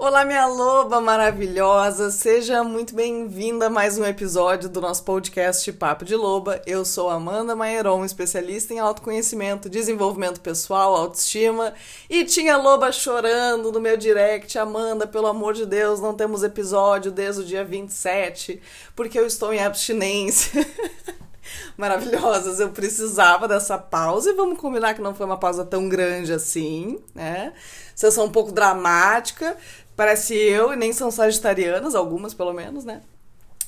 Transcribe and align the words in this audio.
Olá, 0.00 0.24
minha 0.24 0.46
loba 0.46 1.00
maravilhosa! 1.00 2.12
Seja 2.12 2.62
muito 2.62 2.94
bem-vinda 2.94 3.66
a 3.66 3.70
mais 3.70 3.98
um 3.98 4.04
episódio 4.04 4.68
do 4.68 4.80
nosso 4.80 5.02
podcast 5.02 5.72
Papo 5.72 6.04
de 6.04 6.14
Loba. 6.14 6.62
Eu 6.64 6.84
sou 6.84 7.10
Amanda 7.10 7.56
Maieron, 7.56 8.04
especialista 8.04 8.72
em 8.72 8.78
autoconhecimento, 8.78 9.68
desenvolvimento 9.68 10.40
pessoal, 10.40 10.94
autoestima. 10.94 11.74
E 12.08 12.24
tinha 12.24 12.56
loba 12.56 12.92
chorando 12.92 13.72
no 13.72 13.80
meu 13.80 13.96
direct: 13.96 14.56
Amanda, 14.56 15.04
pelo 15.04 15.26
amor 15.26 15.52
de 15.52 15.66
Deus, 15.66 15.98
não 15.98 16.14
temos 16.14 16.44
episódio 16.44 17.10
desde 17.10 17.42
o 17.42 17.44
dia 17.44 17.64
27, 17.64 18.62
porque 18.94 19.18
eu 19.18 19.26
estou 19.26 19.52
em 19.52 19.58
abstinência. 19.58 20.64
maravilhosas. 21.76 22.60
Eu 22.60 22.70
precisava 22.70 23.48
dessa 23.48 23.78
pausa 23.78 24.30
e 24.30 24.34
vamos 24.34 24.58
combinar 24.58 24.94
que 24.94 25.00
não 25.00 25.14
foi 25.14 25.26
uma 25.26 25.38
pausa 25.38 25.64
tão 25.64 25.88
grande 25.88 26.32
assim, 26.32 26.98
né? 27.14 27.52
Sessão 27.94 28.26
um 28.26 28.30
pouco 28.30 28.52
dramática, 28.52 29.56
Parece 29.98 30.32
eu, 30.32 30.72
e 30.72 30.76
nem 30.76 30.92
são 30.92 31.10
sagitarianas, 31.10 31.96
algumas 31.96 32.32
pelo 32.32 32.52
menos, 32.52 32.84
né? 32.84 33.02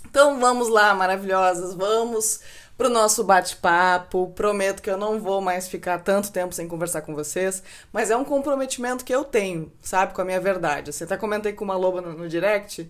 Então 0.09 0.39
vamos 0.39 0.69
lá, 0.69 0.95
maravilhosas, 0.95 1.75
vamos 1.75 2.39
pro 2.79 2.89
nosso 2.89 3.25
bate-papo. 3.25 4.33
Prometo 4.37 4.81
que 4.81 4.89
eu 4.89 4.97
não 4.97 5.19
vou 5.19 5.41
mais 5.41 5.67
ficar 5.67 5.99
tanto 5.99 6.31
tempo 6.31 6.55
sem 6.55 6.69
conversar 6.69 7.03
com 7.03 7.17
vocês, 7.17 7.65
mas 7.93 8.13
é 8.13 8.17
um 8.17 8.23
comprometimento 8.23 9.05
que 9.05 9.13
eu 9.13 9.25
tenho, 9.25 9.73
sabe, 9.83 10.15
com 10.15 10.21
a 10.21 10.25
minha 10.25 10.39
verdade. 10.39 10.93
Você 10.93 11.03
até 11.03 11.17
comentei 11.17 11.53
com 11.53 11.65
uma 11.65 11.75
loba 11.75 12.01
no, 12.01 12.13
no 12.13 12.29
direct 12.29 12.89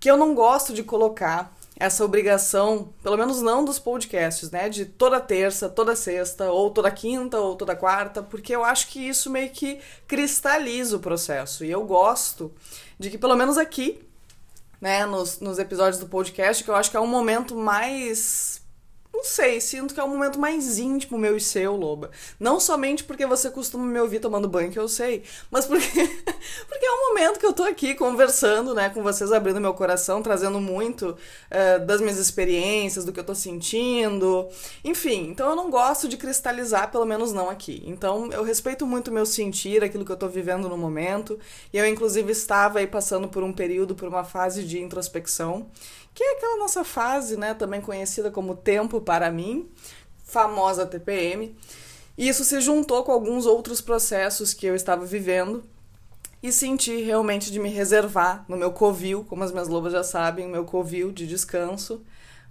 que 0.00 0.10
eu 0.10 0.16
não 0.16 0.34
gosto 0.34 0.74
de 0.74 0.82
colocar 0.82 1.56
essa 1.76 2.04
obrigação, 2.04 2.92
pelo 3.02 3.16
menos 3.16 3.42
não 3.42 3.64
dos 3.64 3.78
podcasts, 3.78 4.50
né? 4.50 4.68
De 4.68 4.84
toda 4.84 5.20
terça, 5.20 5.68
toda 5.68 5.96
sexta, 5.96 6.50
ou 6.50 6.70
toda 6.70 6.90
quinta, 6.90 7.38
ou 7.38 7.56
toda 7.56 7.74
quarta, 7.74 8.22
porque 8.22 8.54
eu 8.54 8.64
acho 8.64 8.88
que 8.88 9.00
isso 9.00 9.28
meio 9.28 9.50
que 9.50 9.80
cristaliza 10.06 10.96
o 10.96 11.00
processo. 11.00 11.64
E 11.64 11.70
eu 11.70 11.84
gosto 11.84 12.52
de 12.98 13.10
que, 13.10 13.18
pelo 13.18 13.36
menos 13.36 13.58
aqui, 13.58 14.06
né, 14.80 15.04
nos, 15.04 15.40
nos 15.40 15.58
episódios 15.58 15.98
do 15.98 16.06
podcast, 16.06 16.62
que 16.62 16.70
eu 16.70 16.76
acho 16.76 16.90
que 16.90 16.96
é 16.96 17.00
um 17.00 17.06
momento 17.06 17.56
mais 17.56 18.63
não 19.14 19.22
sei, 19.22 19.60
sinto 19.60 19.94
que 19.94 20.00
é 20.00 20.04
um 20.04 20.08
momento 20.08 20.40
mais 20.40 20.76
íntimo 20.76 21.16
meu 21.16 21.36
e 21.36 21.40
seu, 21.40 21.76
Loba. 21.76 22.10
Não 22.38 22.58
somente 22.58 23.04
porque 23.04 23.24
você 23.24 23.48
costuma 23.48 23.84
me 23.84 24.00
ouvir 24.00 24.18
tomando 24.18 24.48
banho, 24.48 24.72
que 24.72 24.78
eu 24.78 24.88
sei, 24.88 25.22
mas 25.52 25.66
porque, 25.66 25.86
porque 26.68 26.84
é 26.84 26.90
um 26.90 27.08
momento 27.08 27.38
que 27.38 27.46
eu 27.46 27.52
tô 27.52 27.62
aqui 27.62 27.94
conversando, 27.94 28.74
né, 28.74 28.90
com 28.90 29.04
vocês, 29.04 29.30
abrindo 29.30 29.60
meu 29.60 29.72
coração, 29.72 30.20
trazendo 30.20 30.60
muito 30.60 31.10
uh, 31.10 31.86
das 31.86 32.00
minhas 32.00 32.18
experiências, 32.18 33.04
do 33.04 33.12
que 33.12 33.20
eu 33.20 33.24
tô 33.24 33.36
sentindo. 33.36 34.48
Enfim, 34.84 35.28
então 35.30 35.50
eu 35.50 35.56
não 35.56 35.70
gosto 35.70 36.08
de 36.08 36.16
cristalizar, 36.16 36.90
pelo 36.90 37.04
menos 37.04 37.32
não 37.32 37.48
aqui. 37.48 37.82
Então 37.86 38.30
eu 38.32 38.42
respeito 38.42 38.84
muito 38.84 39.08
o 39.08 39.14
meu 39.14 39.24
sentir, 39.24 39.84
aquilo 39.84 40.04
que 40.04 40.10
eu 40.10 40.16
tô 40.16 40.26
vivendo 40.26 40.68
no 40.68 40.76
momento. 40.76 41.38
E 41.72 41.78
eu, 41.78 41.86
inclusive, 41.86 42.32
estava 42.32 42.80
aí 42.80 42.86
passando 42.86 43.28
por 43.28 43.44
um 43.44 43.52
período, 43.52 43.94
por 43.94 44.08
uma 44.08 44.24
fase 44.24 44.64
de 44.64 44.80
introspecção 44.80 45.70
que 46.14 46.22
é 46.22 46.36
aquela 46.36 46.58
nossa 46.58 46.84
fase, 46.84 47.36
né, 47.36 47.52
também 47.52 47.80
conhecida 47.80 48.30
como 48.30 48.54
tempo 48.54 49.00
para 49.00 49.30
mim, 49.30 49.68
famosa 50.24 50.86
TPM. 50.86 51.56
E 52.16 52.28
isso 52.28 52.44
se 52.44 52.60
juntou 52.60 53.02
com 53.02 53.10
alguns 53.10 53.44
outros 53.44 53.80
processos 53.80 54.54
que 54.54 54.64
eu 54.64 54.76
estava 54.76 55.04
vivendo 55.04 55.64
e 56.40 56.52
senti 56.52 57.02
realmente 57.02 57.50
de 57.50 57.58
me 57.58 57.68
reservar 57.68 58.44
no 58.48 58.56
meu 58.56 58.70
covil, 58.70 59.24
como 59.24 59.42
as 59.42 59.50
minhas 59.50 59.66
lobas 59.66 59.92
já 59.92 60.04
sabem, 60.04 60.46
o 60.46 60.50
meu 60.50 60.64
covil 60.64 61.10
de 61.10 61.26
descanso. 61.26 62.04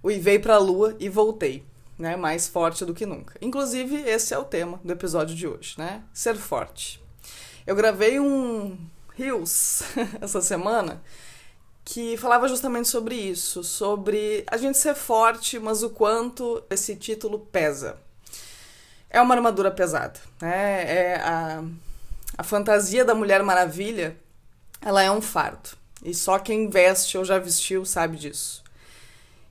E 0.04 0.18
veio 0.18 0.42
para 0.42 0.56
a 0.56 0.58
lua 0.58 0.94
e 1.00 1.08
voltei, 1.08 1.64
né, 1.98 2.14
mais 2.14 2.46
forte 2.46 2.84
do 2.84 2.92
que 2.92 3.06
nunca. 3.06 3.38
Inclusive, 3.40 3.96
esse 4.02 4.34
é 4.34 4.38
o 4.38 4.44
tema 4.44 4.78
do 4.84 4.92
episódio 4.92 5.34
de 5.34 5.46
hoje, 5.46 5.76
né? 5.78 6.02
Ser 6.12 6.36
forte. 6.36 7.02
Eu 7.66 7.74
gravei 7.74 8.20
um 8.20 8.76
Reels 9.16 9.82
essa 10.20 10.42
semana 10.42 11.00
que 11.84 12.16
falava 12.16 12.48
justamente 12.48 12.88
sobre 12.88 13.14
isso, 13.14 13.62
sobre 13.62 14.44
a 14.46 14.56
gente 14.56 14.78
ser 14.78 14.94
forte, 14.94 15.58
mas 15.58 15.82
o 15.82 15.90
quanto 15.90 16.64
esse 16.70 16.96
título 16.96 17.38
pesa. 17.38 17.98
É 19.10 19.20
uma 19.20 19.34
armadura 19.34 19.70
pesada, 19.70 20.18
né? 20.40 20.82
É 20.82 21.16
a, 21.16 21.62
a 22.38 22.42
fantasia 22.42 23.04
da 23.04 23.14
Mulher 23.14 23.42
Maravilha, 23.42 24.16
ela 24.80 25.02
é 25.02 25.10
um 25.10 25.20
fardo. 25.20 25.70
E 26.02 26.14
só 26.14 26.38
quem 26.38 26.68
veste 26.68 27.16
ou 27.16 27.24
já 27.24 27.38
vestiu 27.38 27.84
sabe 27.84 28.16
disso. 28.16 28.63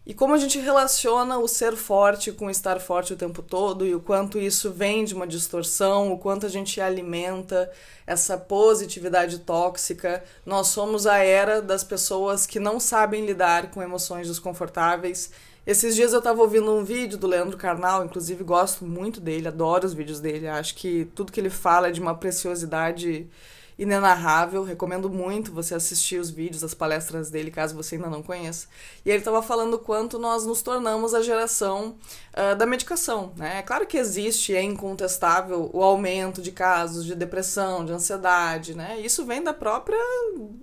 E 0.06 0.14
como 0.14 0.34
a 0.34 0.38
gente 0.38 0.60
relaciona 0.60 1.38
o 1.38 1.48
ser 1.48 1.78
forte 1.78 2.34
com 2.34 2.50
estar 2.50 2.78
forte 2.82 3.14
o 3.14 3.16
tempo 3.16 3.42
todo 3.42 3.86
e 3.86 3.96
o 3.96 4.02
quanto 4.02 4.38
isso 4.38 4.70
vem 4.70 5.06
de 5.06 5.14
uma 5.14 5.26
distorção, 5.26 6.12
o 6.12 6.18
quanto 6.18 6.46
a 6.46 6.50
gente 6.50 6.82
alimenta 6.82 7.72
essa 8.06 8.38
positividade 8.38 9.40
tóxica. 9.40 10.22
Nós 10.46 10.68
somos 10.68 11.08
a 11.08 11.20
era 11.20 11.62
das 11.62 11.86
pessoas 11.86 12.46
que 12.46 12.60
não 12.60 12.82
sabem 12.82 13.26
lidar 13.26 13.72
com 13.72 13.82
emoções 13.82 14.28
desconfortáveis. 14.28 15.32
Esses 15.66 15.96
dias 15.96 16.12
eu 16.12 16.20
estava 16.20 16.42
ouvindo 16.42 16.70
um 16.74 16.84
vídeo 16.84 17.18
do 17.18 17.26
Leandro 17.26 17.58
Carnal, 17.58 18.04
inclusive 18.04 18.44
gosto 18.44 18.84
muito 18.84 19.22
dele, 19.22 19.48
adoro 19.48 19.86
os 19.86 19.94
vídeos 19.94 20.20
dele, 20.20 20.50
acho 20.50 20.76
que 20.76 21.06
tudo 21.16 21.32
que 21.32 21.40
ele 21.40 21.50
fala 21.50 21.88
é 21.88 21.92
de 21.92 22.02
uma 22.02 22.14
preciosidade 22.14 23.30
inenarrável. 23.78 24.64
Recomendo 24.64 25.10
muito 25.10 25.52
você 25.52 25.76
assistir 25.76 26.20
os 26.20 26.30
vídeos, 26.30 26.64
as 26.64 26.74
palestras 26.74 27.30
dele, 27.30 27.52
caso 27.52 27.76
você 27.76 27.96
ainda 27.96 28.10
não 28.10 28.24
conheça. 28.24 28.68
E 29.06 29.10
ele 29.10 29.20
estava 29.20 29.42
falando 29.42 29.78
quanto 29.80 30.20
nós 30.20 30.46
nos 30.46 30.62
tornamos 30.62 31.14
a 31.14 31.22
geração 31.22 31.96
uh, 32.34 32.56
da 32.56 32.66
medicação. 32.66 33.34
Né? 33.36 33.60
É 33.60 33.62
claro 33.62 33.86
que 33.86 33.98
existe, 33.98 34.56
é 34.56 34.62
incontestável, 34.62 35.70
o 35.74 35.84
aumento 35.84 36.42
de 36.42 36.52
casos 36.52 37.06
de 37.06 37.16
depressão, 37.16 37.86
de 37.86 37.92
ansiedade. 37.92 38.76
Né? 38.76 39.00
Isso 39.00 39.26
vem 39.26 39.44
da 39.44 39.54
própria, 39.54 40.00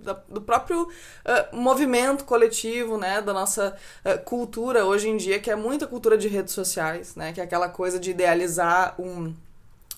da, 0.03 0.13
do 0.27 0.41
próprio 0.41 0.83
uh, 0.83 1.55
movimento 1.55 2.23
coletivo, 2.23 2.97
né? 2.97 3.21
da 3.21 3.33
nossa 3.33 3.75
uh, 4.05 4.23
cultura 4.23 4.85
hoje 4.85 5.09
em 5.09 5.17
dia, 5.17 5.39
que 5.39 5.51
é 5.51 5.55
muita 5.55 5.87
cultura 5.87 6.17
de 6.17 6.27
redes 6.27 6.53
sociais, 6.53 7.15
né? 7.15 7.33
que 7.33 7.41
é 7.41 7.43
aquela 7.43 7.69
coisa 7.69 7.99
de 7.99 8.11
idealizar 8.11 8.95
um 8.99 9.33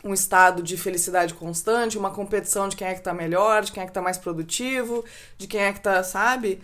um 0.03 0.13
estado 0.13 0.61
de 0.61 0.75
felicidade 0.75 1.33
constante, 1.33 1.97
uma 1.97 2.11
competição 2.11 2.67
de 2.67 2.75
quem 2.75 2.87
é 2.87 2.93
que 2.93 3.01
tá 3.01 3.13
melhor, 3.13 3.63
de 3.63 3.71
quem 3.71 3.83
é 3.83 3.85
que 3.85 3.93
tá 3.93 4.01
mais 4.01 4.17
produtivo, 4.17 5.05
de 5.37 5.47
quem 5.47 5.61
é 5.61 5.71
que 5.71 5.79
tá, 5.79 6.03
sabe, 6.03 6.61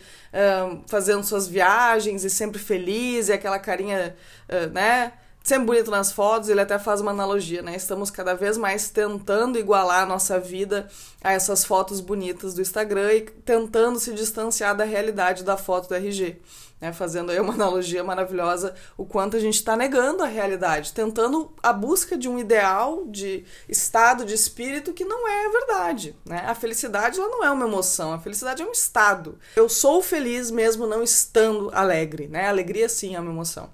fazendo 0.87 1.23
suas 1.23 1.47
viagens 1.47 2.23
e 2.23 2.29
sempre 2.29 2.59
feliz, 2.59 3.29
e 3.29 3.33
aquela 3.33 3.57
carinha, 3.57 4.15
uh, 4.49 4.69
né, 4.71 5.13
sempre 5.41 5.65
bonito 5.65 5.89
nas 5.89 6.11
fotos, 6.11 6.49
ele 6.49 6.61
até 6.61 6.77
faz 6.77 7.01
uma 7.01 7.11
analogia, 7.11 7.61
né? 7.61 7.75
Estamos 7.75 8.11
cada 8.11 8.35
vez 8.35 8.57
mais 8.57 8.89
tentando 8.89 9.57
igualar 9.57 10.03
a 10.03 10.05
nossa 10.05 10.39
vida 10.39 10.87
a 11.23 11.31
essas 11.31 11.63
fotos 11.63 12.01
bonitas 12.01 12.53
do 12.53 12.61
Instagram 12.61 13.13
e 13.13 13.21
tentando 13.21 13.99
se 13.99 14.13
distanciar 14.13 14.75
da 14.75 14.83
realidade 14.83 15.43
da 15.43 15.57
foto 15.57 15.87
do 15.87 15.95
RG 15.95 16.39
né, 16.79 16.93
fazendo 16.93 17.31
aí 17.31 17.39
uma 17.39 17.53
analogia 17.53 18.03
maravilhosa, 18.03 18.73
o 18.97 19.05
quanto 19.05 19.35
a 19.35 19.39
gente 19.39 19.55
está 19.55 19.75
negando 19.75 20.23
a 20.23 20.27
realidade, 20.27 20.93
tentando 20.93 21.51
a 21.61 21.73
busca 21.73 22.17
de 22.17 22.29
um 22.29 22.39
ideal 22.39 23.05
de 23.07 23.43
estado 23.67 24.25
de 24.25 24.33
espírito 24.33 24.93
que 24.93 25.03
não 25.03 25.27
é 25.27 25.49
verdade. 25.49 26.15
Né? 26.25 26.43
A 26.47 26.55
felicidade 26.55 27.19
ela 27.19 27.29
não 27.29 27.43
é 27.43 27.51
uma 27.51 27.65
emoção, 27.65 28.13
a 28.13 28.19
felicidade 28.19 28.61
é 28.61 28.65
um 28.65 28.71
estado. 28.71 29.37
Eu 29.55 29.67
sou 29.67 30.01
feliz 30.01 30.49
mesmo 30.51 30.87
não 30.87 31.03
estando 31.03 31.69
alegre, 31.73 32.27
né? 32.27 32.45
A 32.45 32.49
alegria 32.49 32.87
sim 32.87 33.15
é 33.15 33.19
uma 33.19 33.31
emoção. 33.31 33.69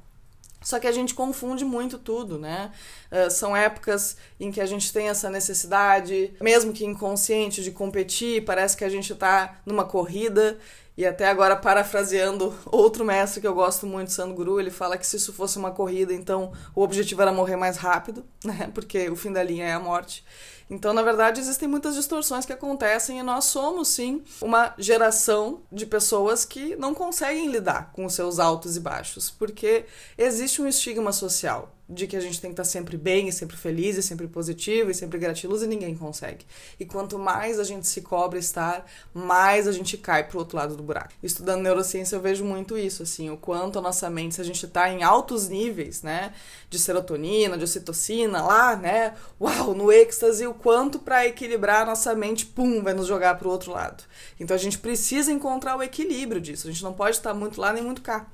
Só 0.65 0.79
que 0.79 0.87
a 0.87 0.91
gente 0.91 1.13
confunde 1.13 1.63
muito 1.63 1.99
tudo, 1.99 2.39
né? 2.39 2.71
Uh, 3.11 3.29
são 3.29 3.55
épocas 3.55 4.17
em 4.39 4.51
que 4.51 4.59
a 4.59 4.65
gente 4.65 4.91
tem 4.91 5.09
essa 5.09 5.29
necessidade, 5.29 6.33
mesmo 6.41 6.73
que 6.73 6.83
inconsciente, 6.83 7.61
de 7.61 7.69
competir, 7.69 8.43
parece 8.43 8.75
que 8.75 8.83
a 8.83 8.89
gente 8.89 9.13
está 9.13 9.59
numa 9.63 9.85
corrida 9.85 10.57
e 10.97 11.05
até 11.05 11.27
agora, 11.27 11.57
parafraseando 11.57 12.55
outro 12.65 13.03
mestre 13.03 13.41
que 13.41 13.47
eu 13.47 13.53
gosto 13.53 13.85
muito, 13.85 14.11
Sandguru, 14.11 14.59
ele 14.59 14.71
fala 14.71 14.97
que 14.97 15.05
se 15.05 15.17
isso 15.17 15.33
fosse 15.33 15.57
uma 15.57 15.71
corrida, 15.71 16.13
então 16.13 16.53
o 16.73 16.81
objetivo 16.81 17.21
era 17.21 17.33
morrer 17.33 17.57
mais 17.57 17.75
rápido, 17.75 18.25
né? 18.43 18.71
Porque 18.73 19.09
o 19.09 19.15
fim 19.15 19.33
da 19.33 19.43
linha 19.43 19.65
é 19.65 19.73
a 19.73 19.79
morte. 19.79 20.23
Então, 20.69 20.93
na 20.93 21.03
verdade, 21.03 21.39
existem 21.39 21.67
muitas 21.67 21.95
distorções 21.95 22.45
que 22.45 22.53
acontecem 22.53 23.19
e 23.19 23.23
nós 23.23 23.43
somos, 23.45 23.89
sim, 23.89 24.23
uma 24.41 24.73
geração 24.77 25.61
de 25.71 25.85
pessoas 25.85 26.43
que 26.43 26.75
não 26.77 26.93
conseguem 26.93 27.51
lidar 27.51 27.91
com 27.93 28.05
os 28.05 28.13
seus 28.13 28.39
altos 28.39 28.75
e 28.75 28.79
baixos, 28.79 29.29
porque 29.29 29.85
existe 30.17 30.61
um 30.61 30.67
estigma 30.67 31.11
social 31.11 31.74
de 31.87 32.07
que 32.07 32.15
a 32.17 32.19
gente 32.19 32.41
tem 32.41 32.49
que 32.49 32.53
estar 32.53 32.63
sempre 32.63 32.97
bem 32.97 33.27
e 33.27 33.31
sempre 33.31 33.55
feliz 33.55 33.95
e 33.95 34.01
sempre 34.01 34.27
positivo 34.27 34.89
e 34.89 34.93
sempre 34.93 35.19
gratiluz 35.19 35.61
e 35.61 35.67
ninguém 35.67 35.95
consegue. 35.95 36.45
E 36.79 36.85
quanto 36.85 37.19
mais 37.19 37.59
a 37.59 37.63
gente 37.63 37.87
se 37.87 38.01
cobra 38.01 38.39
estar, 38.39 38.85
mais 39.13 39.67
a 39.67 39.71
gente 39.71 39.95
cai 39.97 40.23
pro 40.23 40.39
outro 40.39 40.57
lado 40.57 40.75
do 40.75 40.81
buraco. 40.81 41.13
Estudando 41.21 41.61
neurociência 41.61 42.15
eu 42.15 42.21
vejo 42.21 42.43
muito 42.43 42.75
isso, 42.77 43.03
assim, 43.03 43.29
o 43.29 43.37
quanto 43.37 43.77
a 43.77 43.81
nossa 43.81 44.09
mente, 44.09 44.35
se 44.35 44.41
a 44.41 44.43
gente 44.43 44.67
tá 44.67 44.89
em 44.89 45.03
altos 45.03 45.47
níveis, 45.47 46.01
né, 46.01 46.33
de 46.69 46.79
serotonina, 46.79 47.57
de 47.57 47.63
ocitocina, 47.63 48.41
lá, 48.41 48.75
né, 48.75 49.13
uau, 49.39 49.75
no 49.75 49.91
êxtase, 49.91 50.47
o 50.47 50.55
quanto 50.55 50.97
para 50.97 51.27
equilibrar 51.27 51.83
a 51.83 51.85
nossa 51.85 52.15
mente, 52.15 52.47
pum, 52.47 52.81
vai 52.81 52.93
nos 52.93 53.05
jogar 53.05 53.37
pro 53.37 53.49
outro 53.49 53.71
lado. 53.71 54.03
Então 54.39 54.55
a 54.55 54.59
gente 54.59 54.79
precisa 54.79 55.31
encontrar 55.31 55.77
o 55.77 55.83
equilíbrio 55.83 56.41
disso, 56.41 56.67
a 56.67 56.71
gente 56.71 56.83
não 56.83 56.93
pode 56.93 57.17
estar 57.17 57.33
muito 57.33 57.61
lá 57.61 57.71
nem 57.71 57.83
muito 57.83 58.01
cá. 58.01 58.25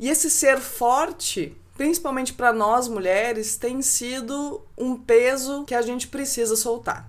E 0.00 0.08
esse 0.08 0.30
ser 0.30 0.58
forte 0.60 1.54
principalmente 1.78 2.34
para 2.34 2.52
nós 2.52 2.88
mulheres, 2.88 3.56
tem 3.56 3.80
sido 3.80 4.60
um 4.76 4.96
peso 4.96 5.64
que 5.64 5.76
a 5.76 5.80
gente 5.80 6.08
precisa 6.08 6.56
soltar. 6.56 7.08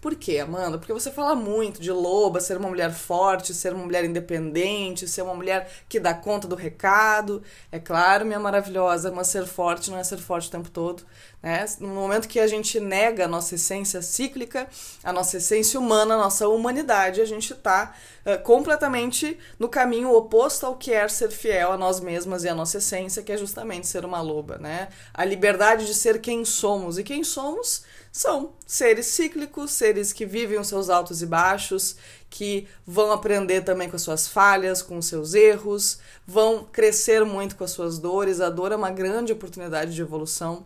Por 0.00 0.14
quê, 0.14 0.38
Amanda? 0.38 0.78
Porque 0.78 0.92
você 0.92 1.10
fala 1.10 1.34
muito 1.34 1.80
de 1.80 1.90
loba, 1.90 2.38
ser 2.38 2.56
uma 2.56 2.68
mulher 2.68 2.92
forte, 2.92 3.52
ser 3.52 3.72
uma 3.72 3.84
mulher 3.84 4.04
independente, 4.04 5.08
ser 5.08 5.22
uma 5.22 5.34
mulher 5.34 5.68
que 5.88 5.98
dá 5.98 6.14
conta 6.14 6.46
do 6.46 6.54
recado. 6.54 7.42
É 7.72 7.78
claro, 7.78 8.24
minha 8.24 8.38
maravilhosa, 8.38 9.10
mas 9.10 9.28
ser 9.28 9.46
forte 9.46 9.90
não 9.90 9.98
é 9.98 10.04
ser 10.04 10.18
forte 10.18 10.48
o 10.48 10.50
tempo 10.50 10.70
todo. 10.70 11.02
Né? 11.42 11.64
No 11.80 11.88
momento 11.88 12.28
que 12.28 12.38
a 12.38 12.46
gente 12.46 12.78
nega 12.78 13.24
a 13.24 13.28
nossa 13.28 13.54
essência 13.56 14.00
cíclica, 14.02 14.68
a 15.02 15.12
nossa 15.12 15.38
essência 15.38 15.80
humana, 15.80 16.14
a 16.14 16.18
nossa 16.18 16.46
humanidade, 16.48 17.20
a 17.20 17.24
gente 17.26 17.52
está 17.52 17.94
completamente 18.42 19.38
no 19.58 19.68
caminho 19.68 20.12
oposto 20.12 20.66
ao 20.66 20.76
que 20.76 20.92
é 20.92 21.06
ser 21.08 21.30
fiel 21.30 21.72
a 21.72 21.78
nós 21.78 22.00
mesmas 22.00 22.42
e 22.44 22.48
a 22.48 22.54
nossa 22.54 22.78
essência, 22.78 23.22
que 23.22 23.32
é 23.32 23.36
justamente 23.36 23.86
ser 23.86 24.04
uma 24.04 24.20
loba. 24.20 24.58
Né? 24.58 24.88
A 25.14 25.24
liberdade 25.24 25.86
de 25.86 25.94
ser 25.94 26.20
quem 26.20 26.44
somos. 26.44 26.98
E 26.98 27.04
quem 27.04 27.22
somos 27.24 27.84
são 28.16 28.54
seres 28.66 29.08
cíclicos, 29.08 29.72
seres 29.72 30.10
que 30.10 30.24
vivem 30.24 30.58
os 30.58 30.68
seus 30.68 30.88
altos 30.88 31.20
e 31.20 31.26
baixos, 31.26 31.96
que 32.30 32.66
vão 32.86 33.12
aprender 33.12 33.60
também 33.60 33.90
com 33.90 33.96
as 33.96 34.00
suas 34.00 34.26
falhas, 34.26 34.80
com 34.80 34.96
os 34.96 35.04
seus 35.04 35.34
erros, 35.34 35.98
vão 36.26 36.64
crescer 36.64 37.26
muito 37.26 37.56
com 37.56 37.64
as 37.64 37.72
suas 37.72 37.98
dores. 37.98 38.40
A 38.40 38.48
dor 38.48 38.72
é 38.72 38.76
uma 38.76 38.90
grande 38.90 39.34
oportunidade 39.34 39.94
de 39.94 40.00
evolução. 40.00 40.64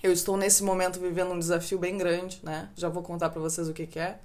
Eu 0.00 0.12
estou 0.12 0.36
nesse 0.36 0.62
momento 0.62 1.00
vivendo 1.00 1.32
um 1.32 1.38
desafio 1.40 1.76
bem 1.76 1.98
grande, 1.98 2.38
né? 2.40 2.68
Já 2.76 2.88
vou 2.88 3.02
contar 3.02 3.30
para 3.30 3.40
vocês 3.40 3.68
o 3.68 3.72
que, 3.72 3.84
que 3.84 3.98
é. 3.98 4.20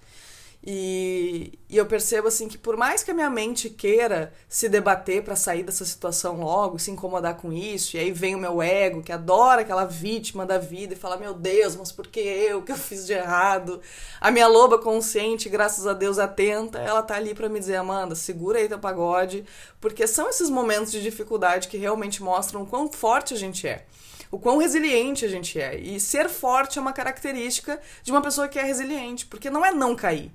E, 0.63 1.57
e, 1.67 1.75
eu 1.75 1.87
percebo 1.87 2.27
assim 2.27 2.47
que 2.47 2.55
por 2.55 2.77
mais 2.77 3.03
que 3.03 3.09
a 3.09 3.13
minha 3.15 3.31
mente 3.31 3.67
queira 3.67 4.31
se 4.47 4.69
debater 4.69 5.23
para 5.23 5.35
sair 5.35 5.63
dessa 5.63 5.83
situação 5.83 6.39
logo, 6.39 6.77
se 6.77 6.91
incomodar 6.91 7.35
com 7.37 7.51
isso, 7.51 7.97
e 7.97 7.99
aí 7.99 8.11
vem 8.11 8.35
o 8.35 8.37
meu 8.37 8.61
ego 8.61 9.01
que 9.01 9.11
adora 9.11 9.61
aquela 9.61 9.85
vítima 9.85 10.45
da 10.45 10.59
vida 10.59 10.93
e 10.93 10.97
fala: 10.97 11.17
"Meu 11.17 11.33
Deus, 11.33 11.75
mas 11.75 11.91
por 11.91 12.05
que 12.07 12.19
eu? 12.19 12.59
O 12.59 12.61
que 12.61 12.71
eu 12.71 12.77
fiz 12.77 13.07
de 13.07 13.13
errado?". 13.13 13.81
A 14.19 14.29
minha 14.29 14.47
loba 14.47 14.77
consciente, 14.77 15.49
graças 15.49 15.87
a 15.87 15.93
Deus 15.93 16.19
atenta, 16.19 16.77
ela 16.79 17.01
tá 17.01 17.15
ali 17.15 17.33
para 17.33 17.49
me 17.49 17.59
dizer: 17.59 17.77
"Amanda, 17.77 18.13
segura 18.13 18.59
aí 18.59 18.67
teu 18.67 18.77
pagode", 18.77 19.43
porque 19.79 20.05
são 20.05 20.29
esses 20.29 20.49
momentos 20.49 20.91
de 20.91 21.01
dificuldade 21.01 21.67
que 21.67 21.77
realmente 21.77 22.21
mostram 22.21 22.61
o 22.61 22.67
quão 22.67 22.91
forte 22.91 23.33
a 23.33 23.37
gente 23.37 23.67
é 23.67 23.85
o 24.31 24.39
quão 24.39 24.57
resiliente 24.57 25.25
a 25.25 25.27
gente 25.27 25.59
é. 25.59 25.77
E 25.77 25.99
ser 25.99 26.29
forte 26.29 26.79
é 26.79 26.81
uma 26.81 26.93
característica 26.93 27.79
de 28.01 28.11
uma 28.11 28.21
pessoa 28.21 28.47
que 28.47 28.57
é 28.57 28.63
resiliente, 28.63 29.25
porque 29.25 29.49
não 29.49 29.65
é 29.65 29.71
não 29.71 29.95
cair. 29.95 30.31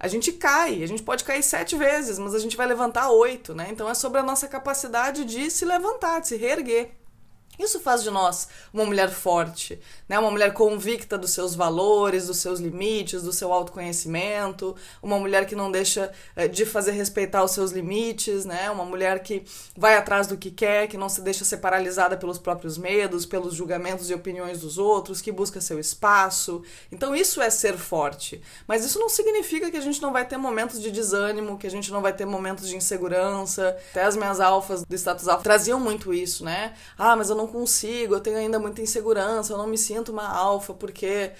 A 0.00 0.08
gente 0.08 0.32
cai, 0.32 0.82
a 0.82 0.86
gente 0.86 1.02
pode 1.02 1.24
cair 1.24 1.42
sete 1.42 1.76
vezes, 1.76 2.18
mas 2.18 2.34
a 2.34 2.38
gente 2.38 2.56
vai 2.56 2.66
levantar 2.66 3.10
oito, 3.10 3.54
né? 3.54 3.68
Então 3.70 3.88
é 3.88 3.94
sobre 3.94 4.18
a 4.18 4.22
nossa 4.22 4.48
capacidade 4.48 5.24
de 5.24 5.50
se 5.50 5.64
levantar, 5.64 6.20
de 6.20 6.28
se 6.28 6.36
reerguer. 6.36 6.90
Isso 7.58 7.80
faz 7.80 8.02
de 8.02 8.10
nós 8.10 8.48
uma 8.72 8.84
mulher 8.84 9.10
forte, 9.10 9.78
né? 10.08 10.18
uma 10.18 10.30
mulher 10.30 10.52
convicta 10.52 11.16
dos 11.16 11.30
seus 11.30 11.54
valores, 11.54 12.26
dos 12.26 12.38
seus 12.38 12.60
limites, 12.60 13.22
do 13.22 13.32
seu 13.32 13.52
autoconhecimento, 13.52 14.74
uma 15.02 15.18
mulher 15.18 15.46
que 15.46 15.54
não 15.54 15.70
deixa 15.70 16.12
eh, 16.34 16.48
de 16.48 16.66
fazer 16.66 16.92
respeitar 16.92 17.44
os 17.44 17.52
seus 17.52 17.70
limites, 17.70 18.44
né? 18.44 18.70
uma 18.70 18.84
mulher 18.84 19.22
que 19.22 19.44
vai 19.76 19.96
atrás 19.96 20.26
do 20.26 20.36
que 20.36 20.50
quer, 20.50 20.88
que 20.88 20.96
não 20.96 21.08
se 21.08 21.20
deixa 21.20 21.44
ser 21.44 21.58
paralisada 21.58 22.16
pelos 22.16 22.38
próprios 22.38 22.76
medos, 22.76 23.24
pelos 23.24 23.54
julgamentos 23.54 24.10
e 24.10 24.14
opiniões 24.14 24.60
dos 24.60 24.78
outros, 24.78 25.20
que 25.20 25.30
busca 25.30 25.60
seu 25.60 25.78
espaço. 25.78 26.62
Então, 26.90 27.14
isso 27.14 27.40
é 27.40 27.50
ser 27.50 27.76
forte. 27.76 28.42
Mas 28.66 28.84
isso 28.84 28.98
não 28.98 29.08
significa 29.08 29.70
que 29.70 29.76
a 29.76 29.80
gente 29.80 30.00
não 30.02 30.12
vai 30.12 30.26
ter 30.26 30.36
momentos 30.36 30.80
de 30.80 30.90
desânimo, 30.90 31.58
que 31.58 31.66
a 31.66 31.70
gente 31.70 31.90
não 31.92 32.00
vai 32.00 32.12
ter 32.12 32.26
momentos 32.26 32.68
de 32.68 32.76
insegurança. 32.76 33.76
Até 33.90 34.04
as 34.04 34.16
minhas 34.16 34.40
alfas 34.40 34.84
do 34.84 34.94
status 34.94 35.28
alfa 35.28 35.42
traziam 35.42 35.78
muito 35.78 36.12
isso, 36.12 36.44
né? 36.44 36.74
Ah, 36.98 37.16
mas 37.16 37.30
eu 37.30 37.36
não 37.36 37.43
não 37.44 37.52
consigo, 37.52 38.14
eu 38.14 38.20
tenho 38.20 38.36
ainda 38.36 38.58
muita 38.58 38.80
insegurança, 38.80 39.52
eu 39.52 39.58
não 39.58 39.66
me 39.66 39.78
sinto 39.78 40.12
uma 40.12 40.26
alfa 40.28 40.74
porque 40.74 41.32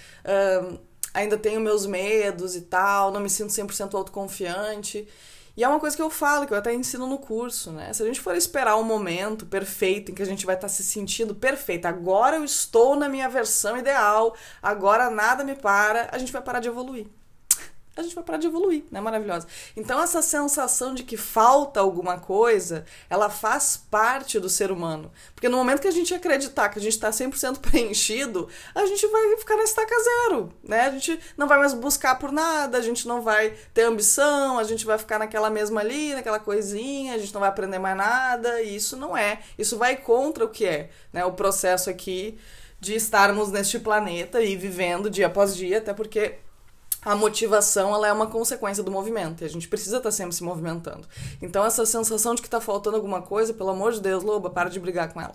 ainda 1.13 1.39
tenho 1.39 1.61
meus 1.61 1.87
medos 1.87 2.55
e 2.57 2.63
tal, 2.63 3.11
não 3.11 3.21
me 3.21 3.31
sinto 3.31 3.51
100% 3.51 3.95
autoconfiante. 3.95 5.09
E 5.57 5.63
é 5.63 5.69
uma 5.69 5.79
coisa 5.79 5.95
que 5.95 6.03
eu 6.03 6.11
falo, 6.11 6.47
que 6.47 6.53
eu 6.53 6.59
até 6.59 6.75
ensino 6.75 7.07
no 7.07 7.17
curso, 7.17 7.71
né? 7.71 7.93
Se 7.93 8.03
a 8.03 8.07
gente 8.07 8.21
for 8.21 8.35
esperar 8.35 8.77
um 8.77 8.83
momento 8.83 9.47
perfeito 9.47 10.11
em 10.11 10.15
que 10.15 10.23
a 10.23 10.27
gente 10.27 10.45
vai 10.45 10.57
estar 10.57 10.69
se 10.69 10.83
sentindo 10.83 11.33
perfeito, 11.33 11.87
agora 11.87 12.37
eu 12.37 12.45
estou 12.45 12.97
na 12.97 13.09
minha 13.09 13.29
versão 13.29 13.79
ideal, 13.79 14.35
agora 14.61 15.11
nada 15.11 15.45
me 15.45 15.55
para, 15.55 16.09
a 16.11 16.19
gente 16.19 16.33
vai 16.33 16.43
parar 16.43 16.59
de 16.59 16.67
evoluir 16.67 17.07
a 17.97 18.03
gente 18.03 18.15
vai 18.15 18.25
parar 18.25 18.39
de 18.39 18.47
evoluir, 18.47 18.85
né? 18.91 19.01
Maravilhosa. 19.01 19.47
Então, 19.77 20.01
essa 20.03 20.21
sensação 20.21 20.95
de 20.95 21.05
que 21.05 21.17
falta 21.17 21.81
alguma 21.81 22.19
coisa, 22.19 22.85
ela 23.09 23.31
faz 23.31 23.77
parte 23.91 24.41
do 24.41 24.49
ser 24.49 24.73
humano. 24.73 25.13
Porque 25.35 25.49
no 25.49 25.57
momento 25.57 25.81
que 25.81 25.89
a 25.89 25.93
gente 25.93 26.13
acreditar 26.13 26.69
que 26.69 26.79
a 26.79 26.83
gente 26.83 26.95
está 26.95 27.11
100% 27.11 27.59
preenchido, 27.61 28.49
a 28.75 28.85
gente 28.87 29.07
vai 29.07 29.37
ficar 29.37 29.57
na 29.57 29.63
estaca 29.63 29.95
zero, 30.03 30.53
né? 30.63 30.83
A 30.83 30.91
gente 30.91 31.21
não 31.37 31.47
vai 31.47 31.59
mais 31.59 31.73
buscar 31.73 32.19
por 32.19 32.33
nada, 32.33 32.79
a 32.79 32.83
gente 32.83 33.07
não 33.07 33.23
vai 33.23 33.55
ter 33.73 33.83
ambição, 33.83 34.59
a 34.59 34.65
gente 34.65 34.85
vai 34.85 34.99
ficar 34.99 35.19
naquela 35.19 35.51
mesma 35.51 35.81
ali, 35.81 36.15
naquela 36.15 36.41
coisinha, 36.41 37.15
a 37.15 37.19
gente 37.19 37.33
não 37.33 37.41
vai 37.41 37.49
aprender 37.49 37.79
mais 37.79 37.97
nada, 37.97 38.61
e 38.61 38.75
isso 38.75 38.97
não 38.97 39.17
é. 39.17 39.41
Isso 39.59 39.79
vai 39.79 39.97
contra 39.97 40.45
o 40.45 40.49
que 40.49 40.67
é, 40.67 40.91
né? 41.13 41.25
O 41.25 41.33
processo 41.33 41.89
aqui 41.89 42.39
de 42.81 42.95
estarmos 42.95 43.51
neste 43.51 43.79
planeta 43.79 44.43
e 44.43 44.57
vivendo 44.57 45.09
dia 45.09 45.27
após 45.27 45.57
dia, 45.57 45.79
até 45.79 45.95
porque 45.95 46.35
a 47.05 47.15
motivação 47.15 47.95
ela 47.95 48.09
é 48.09 48.13
uma 48.13 48.27
consequência 48.27 48.83
do 48.83 48.91
movimento 48.91 49.43
e 49.43 49.45
a 49.45 49.49
gente 49.49 49.69
precisa 49.69 49.99
estar 49.99 50.09
tá 50.09 50.13
sempre 50.13 50.35
se 50.35 50.43
movimentando. 50.43 51.07
Então 51.43 51.65
essa 51.65 51.85
sensação 51.85 52.35
de 52.35 52.43
que 52.43 52.49
está 52.49 52.61
faltando 52.61 52.97
alguma 52.97 53.23
coisa, 53.23 53.53
pelo 53.53 53.71
amor 53.71 53.93
de 53.93 54.01
Deus, 54.01 54.23
loba, 54.23 54.51
para 54.51 54.71
de 54.71 54.81
brigar 54.81 55.13
com 55.13 55.21
ela. 55.21 55.35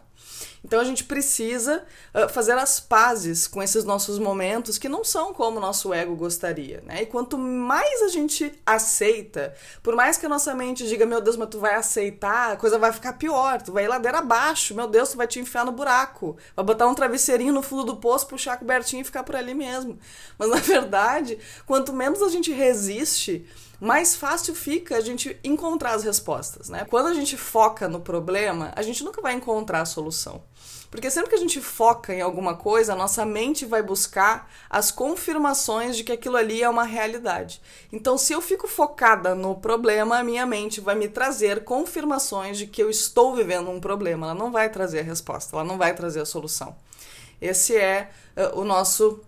Então 0.63 0.79
a 0.79 0.83
gente 0.83 1.03
precisa 1.05 1.83
uh, 2.13 2.27
fazer 2.29 2.57
as 2.57 2.79
pazes 2.79 3.47
com 3.47 3.63
esses 3.63 3.83
nossos 3.83 4.19
momentos 4.19 4.77
que 4.77 4.89
não 4.89 5.03
são 5.03 5.33
como 5.33 5.57
o 5.57 5.61
nosso 5.61 5.93
ego 5.93 6.15
gostaria, 6.15 6.83
né? 6.85 7.03
E 7.03 7.05
quanto 7.05 7.37
mais 7.37 8.01
a 8.01 8.07
gente 8.09 8.51
aceita, 8.65 9.53
por 9.81 9.95
mais 9.95 10.17
que 10.17 10.25
a 10.25 10.29
nossa 10.29 10.53
mente 10.53 10.87
diga, 10.87 11.05
meu 11.05 11.21
Deus, 11.21 11.37
mas 11.37 11.49
tu 11.49 11.59
vai 11.59 11.75
aceitar, 11.75 12.53
a 12.53 12.57
coisa 12.57 12.77
vai 12.77 12.91
ficar 12.91 13.13
pior, 13.13 13.61
tu 13.61 13.71
vai 13.71 13.85
ir 13.85 13.87
ladeira 13.87 14.19
abaixo, 14.19 14.75
meu 14.75 14.87
Deus, 14.87 15.11
tu 15.11 15.17
vai 15.17 15.27
te 15.27 15.39
enfiar 15.39 15.65
no 15.65 15.71
buraco, 15.71 16.35
vai 16.55 16.65
botar 16.65 16.87
um 16.87 16.95
travesseirinho 16.95 17.53
no 17.53 17.61
fundo 17.61 17.85
do 17.85 17.95
poço, 17.97 18.27
puxar 18.27 18.53
a 18.53 18.57
cobertinha 18.57 19.01
e 19.01 19.05
ficar 19.05 19.23
por 19.23 19.35
ali 19.35 19.53
mesmo. 19.53 19.97
Mas 20.37 20.49
na 20.49 20.57
verdade, 20.57 21.39
quanto 21.65 21.93
menos 21.93 22.21
a 22.21 22.29
gente 22.29 22.51
resiste, 22.51 23.45
mais 23.79 24.15
fácil 24.15 24.53
fica 24.53 24.97
a 24.97 25.01
gente 25.01 25.39
encontrar 25.43 25.93
as 25.93 26.03
respostas, 26.03 26.69
né? 26.69 26.85
Quando 26.89 27.07
a 27.07 27.13
gente 27.13 27.37
foca 27.37 27.87
no 27.87 28.01
problema, 28.01 28.73
a 28.75 28.81
gente 28.81 29.03
nunca 29.03 29.21
vai 29.21 29.33
encontrar 29.33 29.81
a 29.81 29.85
solução. 29.85 30.43
Porque 30.91 31.11
sempre 31.11 31.29
que 31.29 31.35
a 31.35 31.39
gente 31.39 31.61
foca 31.61 32.13
em 32.13 32.19
alguma 32.19 32.55
coisa, 32.55 32.93
a 32.93 32.95
nossa 32.95 33.23
mente 33.23 33.63
vai 33.65 33.81
buscar 33.81 34.51
as 34.69 34.89
confirmações 34.91 35.95
de 35.95 36.03
que 36.03 36.11
aquilo 36.11 36.35
ali 36.35 36.63
é 36.63 36.69
uma 36.69 36.83
realidade. 36.83 37.61
Então, 37.91 38.17
se 38.17 38.33
eu 38.33 38.41
fico 38.41 38.67
focada 38.67 39.35
no 39.35 39.55
problema, 39.55 40.17
a 40.17 40.23
minha 40.23 40.45
mente 40.47 40.81
vai 40.81 40.95
me 40.95 41.07
trazer 41.07 41.63
confirmações 41.63 42.57
de 42.57 42.65
que 42.65 42.81
eu 42.81 42.89
estou 42.89 43.35
vivendo 43.35 43.69
um 43.69 43.79
problema. 43.79 44.27
Ela 44.27 44.35
não 44.35 44.51
vai 44.51 44.67
trazer 44.69 44.99
a 44.99 45.03
resposta, 45.03 45.55
ela 45.55 45.63
não 45.63 45.77
vai 45.77 45.93
trazer 45.93 46.21
a 46.21 46.25
solução. 46.25 46.75
Esse 47.39 47.77
é 47.77 48.09
uh, 48.35 48.59
o 48.59 48.65
nosso 48.65 49.21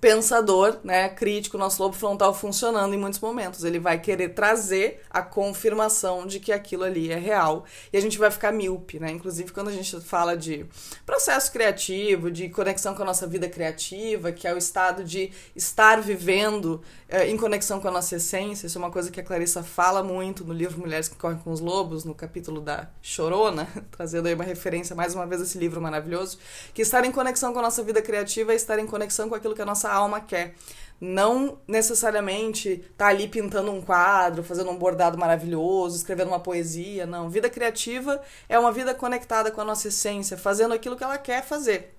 pensador, 0.00 0.78
né, 0.84 1.08
crítico, 1.08 1.56
nosso 1.56 1.82
lobo 1.82 1.94
frontal 1.94 2.34
funcionando 2.34 2.94
em 2.94 2.98
muitos 2.98 3.18
momentos. 3.20 3.64
Ele 3.64 3.78
vai 3.78 3.98
querer 3.98 4.30
trazer 4.30 5.02
a 5.10 5.22
confirmação 5.22 6.26
de 6.26 6.38
que 6.38 6.52
aquilo 6.52 6.84
ali 6.84 7.10
é 7.10 7.16
real 7.16 7.64
e 7.92 7.96
a 7.96 8.00
gente 8.00 8.18
vai 8.18 8.30
ficar 8.30 8.52
míope, 8.52 9.00
né? 9.00 9.10
Inclusive 9.10 9.52
quando 9.52 9.68
a 9.68 9.72
gente 9.72 10.00
fala 10.00 10.36
de 10.36 10.66
processo 11.04 11.50
criativo, 11.50 12.30
de 12.30 12.48
conexão 12.48 12.94
com 12.94 13.02
a 13.02 13.06
nossa 13.06 13.26
vida 13.26 13.48
criativa, 13.48 14.32
que 14.32 14.46
é 14.46 14.54
o 14.54 14.58
estado 14.58 15.02
de 15.02 15.30
estar 15.54 16.00
vivendo 16.00 16.82
é, 17.08 17.28
em 17.28 17.36
conexão 17.36 17.80
com 17.80 17.88
a 17.88 17.90
nossa 17.90 18.16
essência. 18.16 18.66
Isso 18.66 18.78
é 18.78 18.80
uma 18.80 18.90
coisa 18.90 19.10
que 19.10 19.20
a 19.20 19.22
Clarissa 19.22 19.62
fala 19.62 20.02
muito 20.02 20.44
no 20.44 20.52
livro 20.52 20.80
Mulheres 20.80 21.08
que 21.08 21.16
Correm 21.16 21.38
com 21.38 21.52
os 21.52 21.60
Lobos, 21.60 22.04
no 22.04 22.14
capítulo 22.14 22.60
da 22.60 22.88
Chorona, 23.00 23.68
trazendo 23.92 24.26
aí 24.26 24.34
uma 24.34 24.44
referência 24.44 24.94
mais 24.96 25.14
uma 25.14 25.26
vez 25.26 25.40
a 25.40 25.44
esse 25.44 25.58
livro 25.58 25.80
maravilhoso, 25.80 26.38
que 26.74 26.82
estar 26.82 27.04
em 27.04 27.12
conexão 27.12 27.52
com 27.52 27.58
a 27.60 27.62
nossa 27.62 27.82
vida 27.82 28.02
criativa 28.02 28.52
é 28.52 28.56
estar 28.56 28.78
em 28.78 28.86
conexão 28.86 29.28
com 29.28 29.34
aquilo 29.34 29.54
que 29.54 29.62
a 29.62 29.66
nossa 29.66 29.90
alma 29.90 30.20
quer. 30.20 30.54
Não 30.98 31.58
necessariamente 31.68 32.70
estar 32.70 32.90
tá 32.96 33.06
ali 33.06 33.28
pintando 33.28 33.70
um 33.70 33.82
quadro, 33.82 34.42
fazendo 34.42 34.70
um 34.70 34.76
bordado 34.76 35.18
maravilhoso, 35.18 35.96
escrevendo 35.96 36.28
uma 36.28 36.40
poesia, 36.40 37.06
não. 37.06 37.28
Vida 37.28 37.50
criativa 37.50 38.20
é 38.48 38.58
uma 38.58 38.72
vida 38.72 38.94
conectada 38.94 39.50
com 39.50 39.60
a 39.60 39.64
nossa 39.64 39.88
essência, 39.88 40.38
fazendo 40.38 40.72
aquilo 40.72 40.96
que 40.96 41.04
ela 41.04 41.18
quer 41.18 41.44
fazer. 41.44 41.96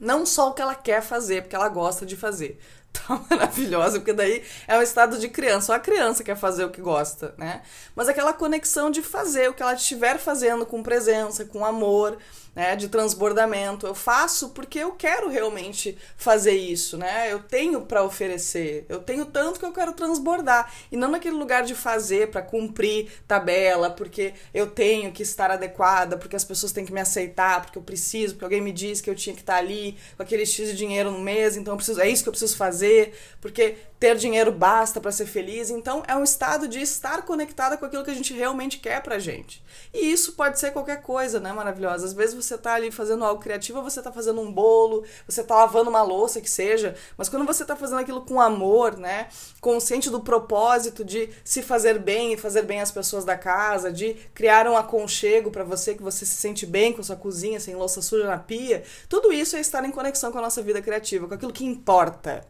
Não 0.00 0.26
só 0.26 0.50
o 0.50 0.54
que 0.54 0.62
ela 0.62 0.74
quer 0.74 1.02
fazer, 1.02 1.42
porque 1.42 1.54
ela 1.54 1.68
gosta 1.68 2.04
de 2.04 2.16
fazer, 2.16 2.58
tá 2.92 3.20
maravilhosa, 3.30 3.98
porque 3.98 4.12
daí 4.12 4.42
é 4.66 4.76
um 4.76 4.82
estado 4.82 5.18
de 5.18 5.28
criança. 5.28 5.66
Só 5.66 5.74
a 5.74 5.80
criança 5.80 6.24
quer 6.24 6.36
fazer 6.36 6.64
o 6.64 6.70
que 6.70 6.80
gosta, 6.80 7.34
né? 7.38 7.62
Mas 7.94 8.08
aquela 8.08 8.32
conexão 8.32 8.90
de 8.90 9.02
fazer 9.02 9.48
o 9.48 9.54
que 9.54 9.62
ela 9.62 9.74
estiver 9.74 10.18
fazendo 10.18 10.66
com 10.66 10.82
presença, 10.82 11.44
com 11.44 11.64
amor, 11.64 12.18
né, 12.54 12.76
de 12.76 12.88
transbordamento. 12.88 13.86
Eu 13.86 13.94
faço 13.94 14.50
porque 14.50 14.78
eu 14.78 14.92
quero 14.92 15.28
realmente 15.28 15.96
fazer 16.16 16.52
isso, 16.52 16.98
né? 16.98 17.32
Eu 17.32 17.40
tenho 17.40 17.82
para 17.82 18.02
oferecer, 18.02 18.84
eu 18.88 19.00
tenho 19.00 19.24
tanto 19.26 19.58
que 19.58 19.66
eu 19.66 19.72
quero 19.72 19.92
transbordar 19.92 20.72
e 20.90 20.96
não 20.96 21.10
naquele 21.10 21.36
lugar 21.36 21.62
de 21.62 21.74
fazer 21.74 22.30
para 22.30 22.42
cumprir 22.42 23.10
tabela, 23.26 23.90
porque 23.90 24.34
eu 24.52 24.66
tenho 24.66 25.12
que 25.12 25.22
estar 25.22 25.50
adequada, 25.50 26.16
porque 26.16 26.36
as 26.36 26.44
pessoas 26.44 26.72
têm 26.72 26.84
que 26.84 26.92
me 26.92 27.00
aceitar, 27.00 27.62
porque 27.62 27.78
eu 27.78 27.82
preciso, 27.82 28.34
porque 28.34 28.44
alguém 28.44 28.60
me 28.60 28.72
disse 28.72 29.02
que 29.02 29.10
eu 29.10 29.14
tinha 29.14 29.34
que 29.34 29.42
estar 29.42 29.56
ali 29.56 29.96
com 30.16 30.22
aquele 30.22 30.44
x 30.44 30.68
de 30.68 30.76
dinheiro 30.76 31.10
no 31.10 31.20
mês, 31.20 31.56
então 31.56 31.74
eu 31.74 31.76
preciso, 31.76 32.00
é 32.00 32.08
isso 32.08 32.22
que 32.22 32.28
eu 32.28 32.32
preciso 32.32 32.56
fazer 32.56 32.72
fazer, 32.72 33.12
porque 33.40 33.76
ter 34.02 34.16
dinheiro 34.16 34.50
basta 34.50 35.00
para 35.00 35.12
ser 35.12 35.26
feliz. 35.26 35.70
Então 35.70 36.02
é 36.08 36.16
um 36.16 36.24
estado 36.24 36.66
de 36.66 36.80
estar 36.80 37.22
conectada 37.22 37.76
com 37.76 37.86
aquilo 37.86 38.02
que 38.02 38.10
a 38.10 38.14
gente 38.14 38.34
realmente 38.34 38.80
quer 38.80 39.00
pra 39.00 39.16
gente. 39.20 39.62
E 39.94 40.10
isso 40.10 40.32
pode 40.32 40.58
ser 40.58 40.72
qualquer 40.72 41.02
coisa, 41.02 41.38
né, 41.38 41.52
maravilhosa? 41.52 42.06
Às 42.06 42.12
vezes 42.12 42.34
você 42.34 42.58
tá 42.58 42.74
ali 42.74 42.90
fazendo 42.90 43.24
algo 43.24 43.40
criativo, 43.40 43.80
você 43.80 44.02
tá 44.02 44.10
fazendo 44.10 44.40
um 44.40 44.50
bolo, 44.50 45.04
você 45.24 45.44
tá 45.44 45.54
lavando 45.54 45.88
uma 45.88 46.02
louça 46.02 46.40
que 46.40 46.50
seja, 46.50 46.96
mas 47.16 47.28
quando 47.28 47.46
você 47.46 47.64
tá 47.64 47.76
fazendo 47.76 48.00
aquilo 48.00 48.22
com 48.22 48.40
amor, 48.40 48.96
né, 48.96 49.28
consciente 49.60 50.10
do 50.10 50.18
propósito 50.18 51.04
de 51.04 51.28
se 51.44 51.62
fazer 51.62 52.00
bem 52.00 52.32
e 52.32 52.36
fazer 52.36 52.62
bem 52.62 52.80
as 52.80 52.90
pessoas 52.90 53.24
da 53.24 53.38
casa, 53.38 53.92
de 53.92 54.14
criar 54.34 54.66
um 54.66 54.76
aconchego 54.76 55.48
para 55.48 55.62
você 55.62 55.94
que 55.94 56.02
você 56.02 56.26
se 56.26 56.34
sente 56.34 56.66
bem 56.66 56.92
com 56.92 57.04
sua 57.04 57.14
cozinha, 57.14 57.60
sem 57.60 57.76
louça 57.76 58.02
suja 58.02 58.26
na 58.26 58.38
pia, 58.38 58.82
tudo 59.08 59.32
isso 59.32 59.54
é 59.54 59.60
estar 59.60 59.84
em 59.84 59.92
conexão 59.92 60.32
com 60.32 60.38
a 60.38 60.42
nossa 60.42 60.60
vida 60.60 60.82
criativa, 60.82 61.28
com 61.28 61.34
aquilo 61.34 61.52
que 61.52 61.64
importa. 61.64 62.44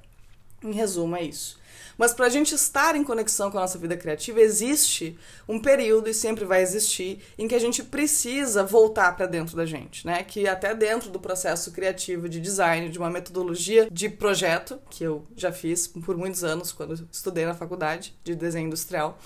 Em 0.63 0.73
resumo, 0.73 1.17
é 1.17 1.23
isso. 1.23 1.61
Mas 1.97 2.13
para 2.13 2.27
a 2.27 2.29
gente 2.29 2.55
estar 2.55 2.97
em 2.97 3.05
conexão 3.05 3.51
com 3.51 3.59
a 3.59 3.61
nossa 3.63 3.79
vida 3.79 3.97
criativa, 3.97 4.41
existe 4.41 5.17
um 5.49 5.61
período, 5.61 6.09
e 6.09 6.15
sempre 6.15 6.45
vai 6.45 6.63
existir, 6.63 7.23
em 7.39 7.47
que 7.47 7.55
a 7.55 7.59
gente 7.59 7.83
precisa 7.83 8.65
voltar 8.65 9.15
para 9.17 9.27
dentro 9.27 9.57
da 9.57 9.67
gente, 9.67 10.07
né? 10.07 10.23
Que 10.23 10.49
até 10.49 10.75
dentro 10.75 11.11
do 11.11 11.21
processo 11.21 11.71
criativo 11.71 12.29
de 12.29 12.41
design, 12.41 12.89
de 12.89 12.99
uma 12.99 13.11
metodologia 13.11 13.89
de 13.91 14.09
projeto, 14.09 14.81
que 14.91 15.05
eu 15.05 15.25
já 15.37 15.53
fiz 15.53 15.87
por 15.87 16.17
muitos 16.17 16.43
anos, 16.43 16.73
quando 16.73 17.09
estudei 17.13 17.45
na 17.45 17.55
faculdade 17.55 18.15
de 18.25 18.35
desenho 18.35 18.67
industrial, 18.67 19.19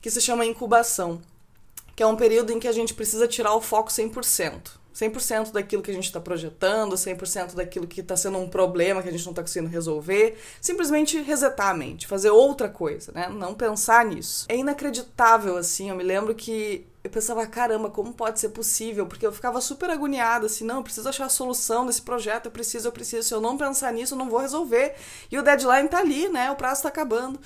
que 0.00 0.10
se 0.10 0.20
chama 0.20 0.44
incubação, 0.44 1.20
que 1.96 2.02
é 2.02 2.06
um 2.06 2.16
período 2.16 2.52
em 2.52 2.60
que 2.60 2.68
a 2.68 2.72
gente 2.72 2.92
precisa 2.92 3.26
tirar 3.26 3.54
o 3.54 3.60
foco 3.60 3.90
100%. 3.90 4.83
100% 4.94 5.50
daquilo 5.50 5.82
que 5.82 5.90
a 5.90 5.94
gente 5.94 6.04
está 6.04 6.20
projetando, 6.20 6.94
100% 6.94 7.54
daquilo 7.54 7.86
que 7.86 8.00
está 8.00 8.16
sendo 8.16 8.38
um 8.38 8.48
problema 8.48 9.02
que 9.02 9.08
a 9.08 9.12
gente 9.12 9.24
não 9.24 9.32
está 9.32 9.42
conseguindo 9.42 9.70
resolver. 9.70 10.38
Simplesmente 10.60 11.20
resetar 11.20 11.70
a 11.70 11.74
mente, 11.74 12.06
fazer 12.06 12.30
outra 12.30 12.68
coisa, 12.68 13.10
né? 13.12 13.28
Não 13.28 13.54
pensar 13.54 14.04
nisso. 14.04 14.46
É 14.48 14.56
inacreditável, 14.56 15.56
assim. 15.56 15.90
Eu 15.90 15.96
me 15.96 16.04
lembro 16.04 16.34
que 16.34 16.86
eu 17.02 17.10
pensava, 17.10 17.44
caramba, 17.46 17.90
como 17.90 18.14
pode 18.14 18.38
ser 18.40 18.50
possível? 18.50 19.06
Porque 19.06 19.26
eu 19.26 19.32
ficava 19.32 19.60
super 19.60 19.90
agoniada, 19.90 20.46
assim, 20.46 20.64
não, 20.64 20.76
eu 20.76 20.82
preciso 20.82 21.06
achar 21.06 21.26
a 21.26 21.28
solução 21.28 21.84
desse 21.84 22.00
projeto, 22.00 22.46
eu 22.46 22.52
preciso, 22.52 22.88
eu 22.88 22.92
preciso. 22.92 23.28
Se 23.28 23.34
eu 23.34 23.40
não 23.40 23.58
pensar 23.58 23.92
nisso, 23.92 24.14
eu 24.14 24.18
não 24.18 24.30
vou 24.30 24.38
resolver. 24.38 24.94
E 25.30 25.38
o 25.38 25.42
deadline 25.42 25.88
tá 25.88 25.98
ali, 25.98 26.28
né? 26.28 26.50
O 26.50 26.56
prazo 26.56 26.82
tá 26.82 26.88
acabando. 26.88 27.38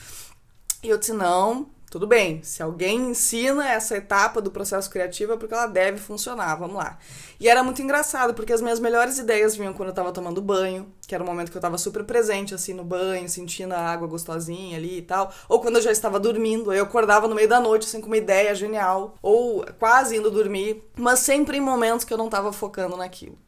E 0.83 0.88
eu 0.88 0.99
disse, 0.99 1.12
não, 1.12 1.69
tudo 1.90 2.07
bem, 2.07 2.42
se 2.42 2.62
alguém 2.62 3.11
ensina 3.11 3.66
essa 3.68 3.97
etapa 3.97 4.42
do 4.42 4.50
processo 4.50 4.90
criativo 4.90 5.33
é 5.33 5.37
porque 5.37 5.54
ela 5.54 5.66
deve 5.66 5.99
funcionar, 5.99 6.54
vamos 6.57 6.76
lá. 6.76 6.99
E 7.40 7.49
era 7.49 7.62
muito 7.62 7.80
engraçado, 7.80 8.35
porque 8.35 8.52
as 8.52 8.61
minhas 8.61 8.78
melhores 8.78 9.18
ideias 9.18 9.57
vinham 9.57 9.73
quando 9.73 9.88
eu 9.88 9.95
tava 9.95 10.12
tomando 10.12 10.42
banho, 10.42 10.92
que 11.07 11.14
era 11.14 11.25
o 11.25 11.26
momento 11.26 11.50
que 11.50 11.57
eu 11.57 11.62
tava 11.62 11.78
super 11.78 12.04
presente, 12.04 12.54
assim, 12.54 12.75
no 12.75 12.85
banho, 12.85 13.28
sentindo 13.28 13.73
a 13.73 13.80
água 13.80 14.07
gostosinha 14.07 14.76
ali 14.76 14.99
e 14.99 15.02
tal. 15.02 15.33
Ou 15.49 15.61
quando 15.61 15.76
eu 15.76 15.83
já 15.83 15.90
estava 15.90 16.21
dormindo, 16.21 16.71
aí 16.71 16.78
eu 16.78 16.85
acordava 16.85 17.26
no 17.26 17.35
meio 17.35 17.49
da 17.49 17.61
noite, 17.61 17.87
assim, 17.87 18.00
com 18.00 18.09
uma 18.09 18.16
ideia 18.16 18.54
genial. 18.54 19.14
Ou 19.23 19.64
quase 19.78 20.16
indo 20.16 20.30
dormir, 20.30 20.83
mas 20.97 21.21
sempre 21.21 21.57
em 21.57 21.61
momentos 21.61 22.04
que 22.04 22.12
eu 22.12 22.18
não 22.18 22.28
tava 22.28 22.52
focando 22.52 22.97
naquilo. 22.97 23.38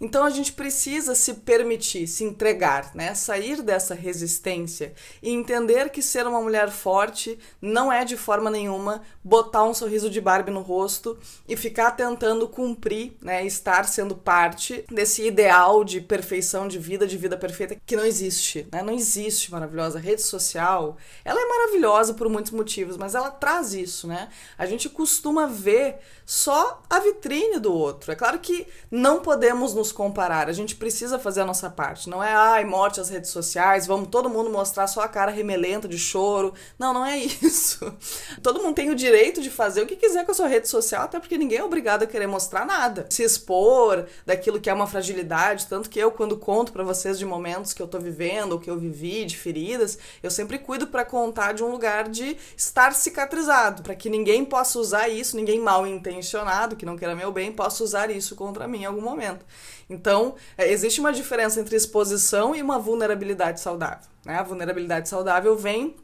Então 0.00 0.24
a 0.24 0.30
gente 0.30 0.52
precisa 0.52 1.14
se 1.14 1.34
permitir, 1.34 2.06
se 2.06 2.24
entregar, 2.24 2.94
né? 2.94 3.14
Sair 3.14 3.62
dessa 3.62 3.94
resistência 3.94 4.92
e 5.22 5.30
entender 5.30 5.90
que 5.90 6.02
ser 6.02 6.26
uma 6.26 6.40
mulher 6.40 6.70
forte 6.70 7.38
não 7.60 7.92
é 7.92 8.04
de 8.04 8.16
forma 8.16 8.50
nenhuma 8.50 9.02
botar 9.22 9.64
um 9.64 9.74
sorriso 9.74 10.08
de 10.08 10.20
Barbie 10.20 10.50
no 10.50 10.60
rosto 10.60 11.18
e 11.46 11.56
ficar 11.56 11.92
tentando 11.92 12.48
cumprir, 12.48 13.16
né? 13.20 13.44
Estar 13.44 13.84
sendo 13.86 14.16
parte 14.16 14.84
desse 14.90 15.26
ideal 15.26 15.84
de 15.84 16.00
perfeição 16.00 16.66
de 16.66 16.78
vida, 16.78 17.06
de 17.06 17.16
vida 17.16 17.36
perfeita 17.36 17.76
que 17.86 17.96
não 17.96 18.04
existe, 18.04 18.66
né? 18.72 18.82
Não 18.82 18.94
existe 18.94 19.50
maravilhosa. 19.50 19.98
A 19.98 20.00
rede 20.00 20.22
social, 20.22 20.96
ela 21.24 21.40
é 21.40 21.46
maravilhosa 21.46 22.14
por 22.14 22.28
muitos 22.28 22.52
motivos, 22.52 22.96
mas 22.96 23.14
ela 23.14 23.30
traz 23.30 23.74
isso, 23.74 24.06
né? 24.06 24.28
A 24.56 24.66
gente 24.66 24.88
costuma 24.88 25.46
ver 25.46 25.98
só 26.24 26.82
a 26.88 27.00
vitrine 27.00 27.58
do 27.58 27.72
outro. 27.72 28.12
É 28.12 28.14
claro 28.14 28.38
que 28.38 28.66
não 28.90 29.20
podemos 29.20 29.57
nos 29.58 29.92
comparar, 29.92 30.48
a 30.48 30.52
gente 30.52 30.74
precisa 30.74 31.18
fazer 31.18 31.40
a 31.40 31.44
nossa 31.44 31.68
parte. 31.70 32.08
Não 32.08 32.22
é, 32.22 32.32
ai, 32.32 32.64
morte 32.64 33.00
às 33.00 33.08
redes 33.08 33.30
sociais, 33.30 33.86
vamos 33.86 34.08
todo 34.08 34.28
mundo 34.28 34.50
mostrar 34.50 34.86
só 34.86 35.00
a 35.00 35.08
cara 35.08 35.30
remelenta 35.30 35.88
de 35.88 35.98
choro. 35.98 36.54
Não, 36.78 36.92
não 36.92 37.04
é 37.04 37.18
isso. 37.18 37.92
Todo 38.42 38.62
mundo 38.62 38.74
tem 38.74 38.90
o 38.90 38.94
direito 38.94 39.40
de 39.40 39.50
fazer 39.50 39.82
o 39.82 39.86
que 39.86 39.96
quiser 39.96 40.24
com 40.24 40.32
a 40.32 40.34
sua 40.34 40.48
rede 40.48 40.68
social, 40.68 41.04
até 41.04 41.18
porque 41.18 41.38
ninguém 41.38 41.58
é 41.58 41.64
obrigado 41.64 42.02
a 42.02 42.06
querer 42.06 42.26
mostrar 42.26 42.64
nada. 42.64 43.06
Se 43.10 43.22
expor 43.22 44.06
daquilo 44.24 44.60
que 44.60 44.70
é 44.70 44.74
uma 44.74 44.86
fragilidade, 44.86 45.66
tanto 45.66 45.90
que 45.90 45.98
eu, 45.98 46.10
quando 46.10 46.36
conto 46.36 46.72
para 46.72 46.84
vocês 46.84 47.18
de 47.18 47.26
momentos 47.26 47.72
que 47.72 47.82
eu 47.82 47.88
tô 47.88 47.98
vivendo, 47.98 48.52
ou 48.52 48.60
que 48.60 48.70
eu 48.70 48.78
vivi, 48.78 49.24
de 49.24 49.36
feridas, 49.36 49.98
eu 50.22 50.30
sempre 50.30 50.58
cuido 50.58 50.86
para 50.86 51.04
contar 51.04 51.52
de 51.52 51.62
um 51.62 51.70
lugar 51.70 52.08
de 52.08 52.36
estar 52.56 52.94
cicatrizado, 52.94 53.82
para 53.82 53.94
que 53.94 54.08
ninguém 54.08 54.44
possa 54.44 54.78
usar 54.78 55.08
isso, 55.08 55.36
ninguém 55.36 55.60
mal 55.60 55.86
intencionado, 55.86 56.76
que 56.76 56.86
não 56.86 56.96
queira 56.96 57.14
meu 57.14 57.32
bem, 57.32 57.52
possa 57.52 57.82
usar 57.82 58.10
isso 58.10 58.34
contra 58.36 58.68
mim 58.68 58.82
em 58.82 58.84
algum 58.84 59.00
momento. 59.00 59.44
Então, 59.88 60.34
é, 60.56 60.70
existe 60.70 61.00
uma 61.00 61.12
diferença 61.12 61.60
entre 61.60 61.76
exposição 61.76 62.54
e 62.54 62.62
uma 62.62 62.78
vulnerabilidade 62.78 63.60
saudável. 63.60 64.06
Né? 64.24 64.36
A 64.36 64.42
vulnerabilidade 64.42 65.08
saudável 65.08 65.56
vem 65.56 65.96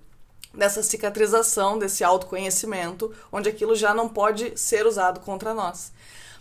dessa 0.52 0.82
cicatrização, 0.82 1.78
desse 1.78 2.04
autoconhecimento, 2.04 3.12
onde 3.30 3.48
aquilo 3.48 3.74
já 3.74 3.92
não 3.92 4.08
pode 4.08 4.58
ser 4.58 4.86
usado 4.86 5.20
contra 5.20 5.52
nós. 5.52 5.92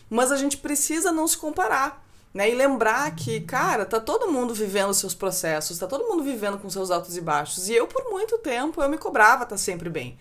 Mas 0.09 0.31
a 0.31 0.37
gente 0.37 0.57
precisa 0.57 1.11
não 1.11 1.27
se 1.27 1.37
comparar. 1.37 2.03
Né? 2.33 2.49
E 2.49 2.55
lembrar 2.55 3.13
que, 3.15 3.41
cara, 3.41 3.85
tá 3.85 3.99
todo 3.99 4.31
mundo 4.31 4.53
vivendo 4.53 4.93
seus 4.93 5.13
processos, 5.13 5.77
tá 5.77 5.85
todo 5.85 6.07
mundo 6.07 6.23
vivendo 6.23 6.57
com 6.57 6.69
seus 6.69 6.89
altos 6.89 7.15
e 7.17 7.21
baixos. 7.21 7.69
E 7.69 7.73
eu, 7.73 7.87
por 7.87 8.09
muito 8.09 8.37
tempo, 8.37 8.81
eu 8.81 8.89
me 8.89 8.97
cobrava 8.97 9.43
estar 9.43 9.55
tá 9.55 9.57
sempre 9.57 9.89
bem 9.89 10.17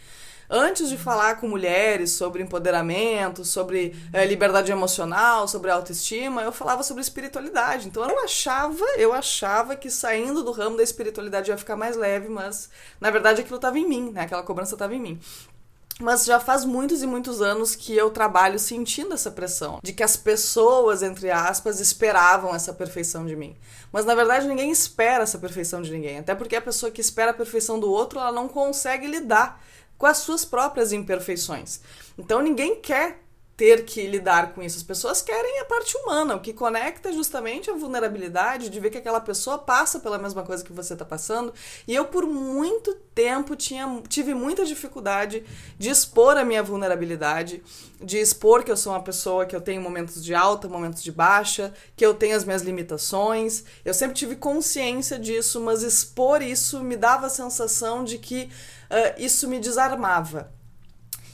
antes 0.52 0.90
de 0.90 0.98
falar 0.98 1.36
com 1.40 1.48
mulheres 1.48 2.10
sobre 2.10 2.42
empoderamento, 2.42 3.42
sobre 3.42 3.96
é, 4.12 4.26
liberdade 4.26 4.70
emocional, 4.70 5.48
sobre 5.48 5.70
autoestima, 5.70 6.42
eu 6.42 6.52
falava 6.52 6.82
sobre 6.82 7.00
espiritualidade. 7.00 7.88
Então 7.88 8.04
eu 8.04 8.22
achava, 8.22 8.84
eu 8.98 9.14
achava 9.14 9.74
que 9.74 9.90
saindo 9.90 10.44
do 10.44 10.52
ramo 10.52 10.76
da 10.76 10.82
espiritualidade 10.82 11.50
ia 11.50 11.56
ficar 11.56 11.74
mais 11.74 11.96
leve, 11.96 12.28
mas 12.28 12.68
na 13.00 13.10
verdade 13.10 13.40
aquilo 13.40 13.56
estava 13.56 13.78
em 13.78 13.88
mim, 13.88 14.10
né? 14.10 14.22
Aquela 14.22 14.42
cobrança 14.42 14.74
estava 14.74 14.94
em 14.94 15.00
mim. 15.00 15.20
Mas 16.00 16.24
já 16.24 16.40
faz 16.40 16.64
muitos 16.64 17.02
e 17.02 17.06
muitos 17.06 17.40
anos 17.40 17.74
que 17.74 17.96
eu 17.96 18.10
trabalho 18.10 18.58
sentindo 18.58 19.14
essa 19.14 19.30
pressão, 19.30 19.78
de 19.82 19.92
que 19.92 20.02
as 20.02 20.16
pessoas, 20.16 21.02
entre 21.02 21.30
aspas, 21.30 21.80
esperavam 21.80 22.54
essa 22.54 22.72
perfeição 22.72 23.24
de 23.24 23.36
mim. 23.36 23.56
Mas 23.92 24.04
na 24.04 24.14
verdade 24.14 24.48
ninguém 24.48 24.70
espera 24.70 25.22
essa 25.22 25.38
perfeição 25.38 25.80
de 25.80 25.92
ninguém, 25.92 26.18
até 26.18 26.34
porque 26.34 26.56
a 26.56 26.62
pessoa 26.62 26.90
que 26.90 27.00
espera 27.00 27.30
a 27.30 27.34
perfeição 27.34 27.78
do 27.78 27.90
outro, 27.90 28.18
ela 28.18 28.32
não 28.32 28.48
consegue 28.48 29.06
lidar 29.06 29.62
com 30.02 30.06
as 30.06 30.18
suas 30.18 30.44
próprias 30.44 30.92
imperfeições. 30.92 31.78
Então 32.18 32.42
ninguém 32.42 32.74
quer 32.74 33.20
ter 33.56 33.84
que 33.84 34.04
lidar 34.04 34.52
com 34.52 34.60
isso. 34.60 34.76
As 34.76 34.82
pessoas 34.82 35.22
querem 35.22 35.60
a 35.60 35.64
parte 35.64 35.96
humana, 35.96 36.34
o 36.34 36.40
que 36.40 36.52
conecta 36.52 37.12
justamente 37.12 37.70
a 37.70 37.74
vulnerabilidade 37.74 38.68
de 38.68 38.80
ver 38.80 38.90
que 38.90 38.98
aquela 38.98 39.20
pessoa 39.20 39.58
passa 39.58 40.00
pela 40.00 40.18
mesma 40.18 40.42
coisa 40.42 40.64
que 40.64 40.72
você 40.72 40.94
está 40.94 41.04
passando. 41.04 41.54
E 41.86 41.94
eu, 41.94 42.06
por 42.06 42.26
muito 42.26 42.94
tempo, 43.14 43.54
tinha, 43.54 44.02
tive 44.08 44.34
muita 44.34 44.64
dificuldade 44.64 45.44
de 45.78 45.88
expor 45.88 46.36
a 46.36 46.44
minha 46.44 46.64
vulnerabilidade, 46.64 47.62
de 48.00 48.18
expor 48.18 48.64
que 48.64 48.72
eu 48.72 48.76
sou 48.76 48.92
uma 48.92 49.02
pessoa 49.02 49.46
que 49.46 49.54
eu 49.54 49.60
tenho 49.60 49.80
momentos 49.80 50.24
de 50.24 50.34
alta, 50.34 50.66
momentos 50.66 51.00
de 51.00 51.12
baixa, 51.12 51.72
que 51.94 52.04
eu 52.04 52.12
tenho 52.12 52.36
as 52.36 52.44
minhas 52.44 52.62
limitações. 52.62 53.62
Eu 53.84 53.94
sempre 53.94 54.16
tive 54.16 54.34
consciência 54.34 55.16
disso, 55.16 55.60
mas 55.60 55.84
expor 55.84 56.42
isso 56.42 56.82
me 56.82 56.96
dava 56.96 57.28
a 57.28 57.30
sensação 57.30 58.02
de 58.02 58.18
que 58.18 58.50
uh, 58.92 59.14
isso 59.16 59.48
me 59.48 59.58
desarmava. 59.58 60.52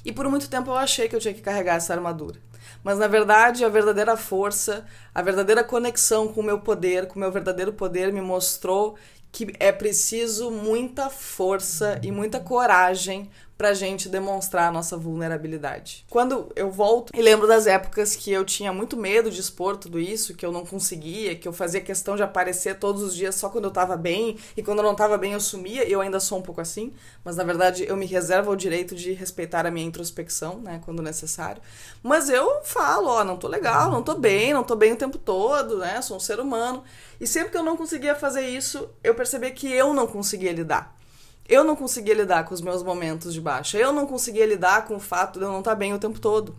E 0.04 0.12
por 0.12 0.28
muito 0.28 0.48
tempo 0.48 0.70
eu 0.70 0.76
achei 0.76 1.08
que 1.08 1.16
eu 1.16 1.20
tinha 1.20 1.34
que 1.34 1.42
carregar 1.42 1.76
essa 1.76 1.92
armadura. 1.92 2.40
Mas 2.82 2.98
na 2.98 3.08
verdade, 3.08 3.64
a 3.64 3.68
verdadeira 3.68 4.16
força, 4.16 4.86
a 5.14 5.20
verdadeira 5.20 5.64
conexão 5.64 6.28
com 6.28 6.40
o 6.40 6.44
meu 6.44 6.60
poder, 6.60 7.06
com 7.06 7.16
o 7.16 7.18
meu 7.18 7.32
verdadeiro 7.32 7.72
poder, 7.72 8.12
me 8.12 8.20
mostrou 8.20 8.96
que 9.30 9.52
é 9.58 9.70
preciso 9.72 10.50
muita 10.50 11.10
força 11.10 12.00
e 12.02 12.10
muita 12.10 12.40
coragem 12.40 13.30
pra 13.58 13.74
gente 13.74 14.08
demonstrar 14.08 14.68
a 14.68 14.72
nossa 14.72 14.96
vulnerabilidade. 14.96 16.06
Quando 16.08 16.48
eu 16.54 16.70
volto 16.70 17.12
e 17.12 17.20
lembro 17.20 17.48
das 17.48 17.66
épocas 17.66 18.14
que 18.14 18.30
eu 18.30 18.44
tinha 18.44 18.72
muito 18.72 18.96
medo 18.96 19.32
de 19.32 19.40
expor 19.40 19.76
tudo 19.76 19.98
isso, 19.98 20.34
que 20.34 20.46
eu 20.46 20.52
não 20.52 20.64
conseguia, 20.64 21.34
que 21.34 21.48
eu 21.48 21.52
fazia 21.52 21.80
questão 21.80 22.14
de 22.14 22.22
aparecer 22.22 22.78
todos 22.78 23.02
os 23.02 23.12
dias 23.16 23.34
só 23.34 23.48
quando 23.48 23.64
eu 23.64 23.72
tava 23.72 23.96
bem 23.96 24.38
e 24.56 24.62
quando 24.62 24.78
eu 24.78 24.84
não 24.84 24.94
tava 24.94 25.18
bem 25.18 25.32
eu 25.32 25.40
sumia, 25.40 25.82
eu 25.88 26.00
ainda 26.00 26.20
sou 26.20 26.38
um 26.38 26.42
pouco 26.42 26.60
assim, 26.60 26.92
mas 27.24 27.34
na 27.34 27.42
verdade 27.42 27.84
eu 27.84 27.96
me 27.96 28.06
reservo 28.06 28.52
o 28.52 28.56
direito 28.56 28.94
de 28.94 29.12
respeitar 29.12 29.66
a 29.66 29.72
minha 29.72 29.86
introspecção, 29.86 30.60
né, 30.60 30.80
quando 30.84 31.02
necessário. 31.02 31.60
Mas 32.00 32.28
eu 32.28 32.60
falo, 32.62 33.08
ó, 33.08 33.24
não 33.24 33.36
tô 33.36 33.48
legal, 33.48 33.90
não 33.90 34.04
tô 34.04 34.14
bem, 34.14 34.54
não 34.54 34.62
tô 34.62 34.76
bem 34.76 34.92
o 34.92 34.96
tempo 34.96 35.18
todo, 35.18 35.78
né, 35.78 36.00
sou 36.00 36.16
um 36.16 36.20
ser 36.20 36.38
humano. 36.38 36.84
E 37.20 37.26
sempre 37.26 37.50
que 37.50 37.58
eu 37.58 37.64
não 37.64 37.76
conseguia 37.76 38.14
fazer 38.14 38.46
isso, 38.48 38.88
eu 39.02 39.16
percebi 39.16 39.50
que 39.50 39.72
eu 39.72 39.92
não 39.92 40.06
conseguia 40.06 40.52
lidar. 40.52 40.96
Eu 41.48 41.64
não 41.64 41.74
conseguia 41.74 42.14
lidar 42.14 42.44
com 42.44 42.52
os 42.52 42.60
meus 42.60 42.82
momentos 42.82 43.32
de 43.32 43.40
baixa. 43.40 43.78
Eu 43.78 43.92
não 43.92 44.06
conseguia 44.06 44.44
lidar 44.44 44.84
com 44.84 44.96
o 44.96 45.00
fato 45.00 45.38
de 45.38 45.44
eu 45.44 45.50
não 45.50 45.60
estar 45.60 45.74
bem 45.74 45.94
o 45.94 45.98
tempo 45.98 46.20
todo. 46.20 46.54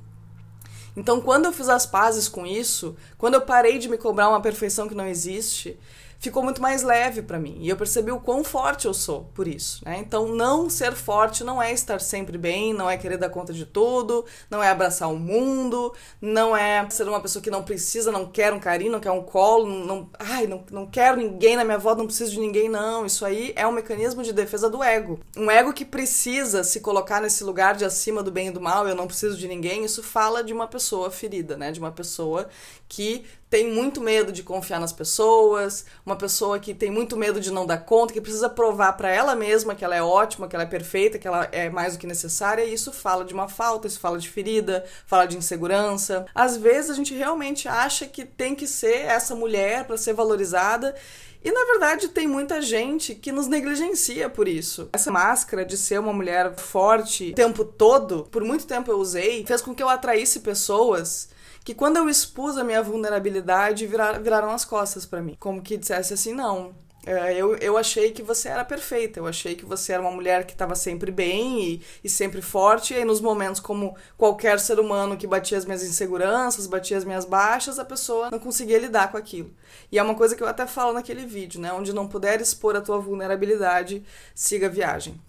Então, 0.98 1.22
quando 1.22 1.46
eu 1.46 1.54
fiz 1.54 1.70
as 1.70 1.86
pazes 1.86 2.28
com 2.28 2.46
isso, 2.46 2.96
quando 3.18 3.36
eu 3.36 3.42
parei 3.42 3.78
de 3.78 3.88
me 3.88 3.98
cobrar 3.98 4.28
uma 4.28 4.42
perfeição 4.42 4.88
que 4.88 4.96
não 4.96 5.08
existe, 5.08 5.80
ficou 6.20 6.44
muito 6.44 6.62
mais 6.62 6.84
leve 6.84 7.22
para 7.22 7.40
mim. 7.40 7.58
E 7.62 7.70
eu 7.70 7.78
percebi 7.78 8.12
o 8.12 8.20
quão 8.20 8.44
forte 8.44 8.86
eu 8.86 8.94
sou 8.94 9.30
por 9.34 9.48
isso, 9.48 9.82
né? 9.86 9.98
Então, 10.00 10.28
não 10.28 10.70
ser 10.70 10.94
forte 10.94 11.44
não 11.44 11.62
é 11.62 11.72
estar 11.72 12.00
sempre 12.02 12.38
bem, 12.38 12.74
não 12.74 12.90
é 12.90 12.98
querer 12.98 13.18
dar 13.18 13.30
conta 13.30 13.54
de 13.54 13.66
tudo, 13.66 14.26
não 14.50 14.62
é 14.62 14.70
abraçar 14.70 15.10
o 15.10 15.18
mundo, 15.18 15.94
não 16.22 16.56
é 16.56 16.88
ser 16.90 17.08
uma 17.08 17.22
pessoa 17.22 17.42
que 17.42 17.50
não 17.50 17.64
precisa, 17.64 18.12
não 18.12 18.26
quer 18.26 18.54
um 18.54 18.60
carinho, 18.60 18.92
não 18.92 19.00
quer 19.00 19.12
um 19.12 19.24
colo, 19.24 19.66
não, 19.66 20.10
ai, 20.20 20.46
não, 20.46 20.64
não 20.70 20.86
quero 20.86 21.18
ninguém 21.18 21.56
na 21.56 21.64
minha 21.64 21.78
volta, 21.78 22.00
não 22.00 22.08
preciso 22.08 22.32
de 22.32 22.40
ninguém, 22.40 22.68
não. 22.68 23.06
Isso 23.06 23.26
aí 23.26 23.54
é 23.56 23.66
um 23.66 23.72
mecanismo 23.72 24.22
de 24.22 24.34
defesa 24.34 24.70
do 24.70 24.84
ego. 24.84 25.20
Um 25.38 25.50
ego 25.50 25.72
que 25.72 25.86
precisa 25.86 26.64
se 26.64 26.82
colocar 26.82 27.22
nesse 27.22 27.44
lugar 27.44 27.76
de 27.76 27.86
acima 27.86 28.22
do 28.22 28.32
bem 28.32 28.50
e 28.50 28.52
do 28.52 28.60
mal, 28.60 28.88
eu 28.88 28.96
não 28.96 29.08
preciso 29.08 29.38
de 29.38 29.48
ninguém, 29.48 29.86
isso 29.86 30.04
fala 30.04 30.44
de 30.44 30.52
uma 30.52 30.68
pessoa 30.68 31.10
ferida, 31.10 31.56
né? 31.56 31.72
De 31.72 31.80
uma 31.80 31.92
pessoa 31.92 32.50
que 32.90 33.24
tem 33.50 33.72
muito 33.72 34.00
medo 34.00 34.32
de 34.32 34.44
confiar 34.44 34.80
nas 34.80 34.94
pessoas, 34.94 35.86
uma 36.06 36.16
pessoa 36.16 36.60
que 36.60 36.74
tem 36.74 36.92
muito 36.92 37.18
medo 37.18 37.40
de 37.40 37.52
não 37.52 37.66
dar 37.66 37.80
conta, 37.80 38.14
que 38.14 38.22
precisa 38.22 38.48
provar 38.48 38.94
para 38.94 39.10
ela 39.10 39.36
mesma 39.36 39.74
que 39.74 39.84
ela 39.84 39.96
é 39.96 40.04
ótima, 40.04 40.48
que 40.48 40.56
ela 40.56 40.64
é 40.64 40.68
perfeita, 40.68 41.18
que 41.18 41.28
ela 41.28 41.48
é 41.52 41.70
mais 41.70 41.94
do 41.94 42.00
que 42.00 42.06
necessária, 42.06 42.64
e 42.64 42.74
isso 42.74 42.92
fala 42.92 43.26
de 43.26 43.34
uma 43.34 43.48
falta, 43.48 43.88
isso 43.88 44.00
fala 44.00 44.20
de 44.20 44.30
ferida, 44.30 44.86
fala 45.06 45.26
de 45.26 45.36
insegurança. 45.36 46.26
Às 46.36 46.58
vezes 46.58 46.92
a 46.92 46.94
gente 46.94 47.14
realmente 47.16 47.68
acha 47.68 48.06
que 48.06 48.24
tem 48.24 48.54
que 48.54 48.68
ser 48.68 49.06
essa 49.06 49.36
mulher 49.36 49.86
para 49.86 49.98
ser 49.98 50.14
valorizada. 50.14 50.96
E 51.44 51.52
na 51.52 51.66
verdade 51.66 52.10
tem 52.10 52.28
muita 52.28 52.62
gente 52.62 53.16
que 53.16 53.32
nos 53.32 53.48
negligencia 53.48 54.30
por 54.30 54.48
isso. 54.48 54.90
Essa 54.92 55.10
máscara 55.10 55.66
de 55.66 55.78
ser 55.78 56.00
uma 56.00 56.12
mulher 56.12 56.54
forte 56.56 57.32
o 57.32 57.34
tempo 57.34 57.64
todo, 57.64 58.28
por 58.30 58.44
muito 58.44 58.68
tempo 58.68 58.92
eu 58.92 59.00
usei, 59.00 59.46
fez 59.46 59.62
com 59.62 59.74
que 59.74 59.82
eu 59.82 59.88
atraísse 59.88 60.42
pessoas 60.42 61.30
que 61.70 61.76
quando 61.76 61.98
eu 61.98 62.10
expus 62.10 62.58
a 62.58 62.64
minha 62.64 62.82
vulnerabilidade, 62.82 63.86
virar, 63.86 64.20
viraram 64.20 64.50
as 64.50 64.66
costas 64.66 65.06
para 65.06 65.22
mim. 65.22 65.38
Como 65.40 65.62
que 65.62 65.78
dissesse 65.78 66.16
assim, 66.16 66.34
não, 66.34 66.74
é, 67.06 67.36
eu, 67.36 67.56
eu 67.58 67.78
achei 67.78 68.12
que 68.12 68.24
você 68.24 68.50
era 68.50 68.66
perfeita, 68.66 69.20
eu 69.20 69.28
achei 69.28 69.54
que 69.54 69.64
você 69.66 69.94
era 69.94 70.02
uma 70.02 70.10
mulher 70.10 70.48
que 70.48 70.54
estava 70.54 70.74
sempre 70.74 71.12
bem 71.12 71.62
e, 71.62 71.82
e 72.04 72.10
sempre 72.10 72.42
forte, 72.42 72.96
e 72.96 72.98
aí 72.98 73.06
nos 73.06 73.22
momentos 73.22 73.60
como 73.60 73.96
qualquer 74.18 74.60
ser 74.60 74.80
humano 74.80 75.16
que 75.16 75.28
batia 75.28 75.60
as 75.60 75.66
minhas 75.66 75.84
inseguranças, 75.84 76.66
batia 76.66 76.98
as 76.98 77.06
minhas 77.06 77.24
baixas, 77.24 77.78
a 77.78 77.86
pessoa 77.86 78.32
não 78.32 78.40
conseguia 78.40 78.80
lidar 78.80 79.12
com 79.12 79.18
aquilo. 79.18 79.52
E 79.92 80.00
é 80.00 80.02
uma 80.02 80.16
coisa 80.16 80.36
que 80.36 80.42
eu 80.42 80.48
até 80.48 80.66
falo 80.66 80.92
naquele 80.92 81.24
vídeo, 81.28 81.62
né? 81.62 81.72
Onde 81.72 81.94
não 81.94 82.08
puder 82.08 82.42
expor 82.42 82.76
a 82.76 82.82
tua 82.82 82.98
vulnerabilidade, 82.98 84.04
siga 84.34 84.66
a 84.66 84.72
viagem. 84.72 85.22